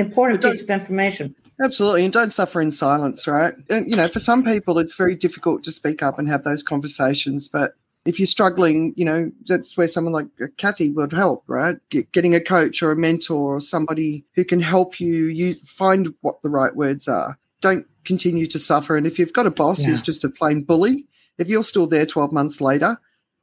Important 0.00 0.42
piece 0.42 0.62
of 0.62 0.70
information. 0.70 1.34
Absolutely, 1.62 2.04
and 2.04 2.12
don't 2.12 2.30
suffer 2.30 2.60
in 2.60 2.72
silence, 2.72 3.26
right? 3.26 3.54
And, 3.68 3.88
you 3.88 3.96
know, 3.96 4.08
for 4.08 4.18
some 4.18 4.44
people, 4.44 4.78
it's 4.78 4.94
very 4.94 5.14
difficult 5.14 5.62
to 5.64 5.72
speak 5.72 6.02
up 6.02 6.18
and 6.18 6.26
have 6.28 6.42
those 6.42 6.62
conversations. 6.62 7.48
But 7.48 7.74
if 8.06 8.18
you're 8.18 8.26
struggling, 8.26 8.94
you 8.96 9.04
know, 9.04 9.30
that's 9.46 9.76
where 9.76 9.86
someone 9.86 10.14
like 10.14 10.26
uh, 10.42 10.46
Kathy 10.56 10.90
would 10.90 11.12
help, 11.12 11.44
right? 11.46 11.76
Get, 11.90 12.10
getting 12.12 12.34
a 12.34 12.40
coach 12.40 12.82
or 12.82 12.90
a 12.92 12.96
mentor 12.96 13.56
or 13.56 13.60
somebody 13.60 14.24
who 14.34 14.44
can 14.44 14.60
help 14.60 15.00
you, 15.00 15.26
you 15.26 15.56
find 15.66 16.14
what 16.22 16.40
the 16.42 16.48
right 16.48 16.74
words 16.74 17.06
are. 17.08 17.38
Don't 17.60 17.86
continue 18.04 18.46
to 18.46 18.58
suffer. 18.58 18.96
And 18.96 19.06
if 19.06 19.18
you've 19.18 19.34
got 19.34 19.46
a 19.46 19.50
boss 19.50 19.80
yeah. 19.80 19.88
who's 19.88 20.00
just 20.00 20.24
a 20.24 20.30
plain 20.30 20.62
bully, 20.62 21.06
if 21.36 21.48
you're 21.48 21.64
still 21.64 21.86
there 21.86 22.06
12 22.06 22.32
months 22.32 22.62
later, 22.62 22.98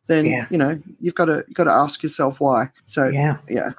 then 0.07 0.25
yeah. 0.25 0.47
you 0.49 0.57
know 0.57 0.79
you've 0.99 1.15
got 1.15 1.25
to 1.25 1.43
you've 1.47 1.55
got 1.55 1.65
to 1.65 1.71
ask 1.71 2.01
yourself 2.01 2.39
why. 2.39 2.69
So 2.85 3.09
yeah, 3.09 3.37
yeah. 3.49 3.71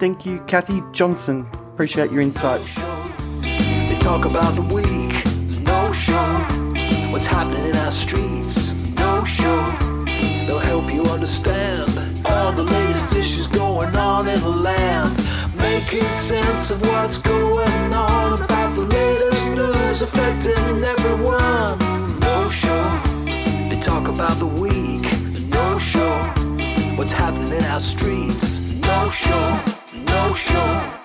Thank 0.00 0.24
you, 0.24 0.40
Kathy 0.46 0.82
Johnson. 0.92 1.46
Appreciate 1.74 2.10
your 2.10 2.22
insights. 2.22 2.76
They 3.42 3.98
talk 4.00 4.24
about 4.24 4.54
the 4.54 4.62
week, 4.62 5.12
no 5.62 5.92
show. 5.92 7.10
What's 7.12 7.26
happening 7.26 7.66
in 7.66 7.76
our 7.76 7.90
streets, 7.90 8.72
no 8.94 9.22
show. 9.24 9.62
They'll 10.46 10.58
help 10.58 10.90
you 10.90 11.02
understand 11.02 11.90
all 12.24 12.50
the 12.50 12.64
latest 12.64 13.14
issues 13.14 13.46
going 13.46 13.94
on 13.94 14.26
in 14.26 14.40
the 14.40 14.48
land. 14.48 15.14
Making 15.54 16.08
sense 16.08 16.70
of 16.70 16.80
what's 16.80 17.18
going 17.18 17.92
on 17.92 18.42
about 18.42 18.74
the 18.74 18.86
latest 18.86 19.44
news 19.52 20.00
affecting 20.00 20.82
everyone. 20.82 21.78
No 22.20 22.48
show. 22.48 22.84
They 23.68 23.78
talk 23.78 24.08
about 24.08 24.38
the 24.38 24.46
week, 24.46 25.04
no 25.50 25.76
show. 25.76 26.22
What's 26.96 27.12
happening 27.12 27.52
in 27.52 27.64
our 27.64 27.80
streets, 27.80 28.80
no 28.80 29.10
show 29.10 29.76
no 29.92 30.34
show. 30.34 30.99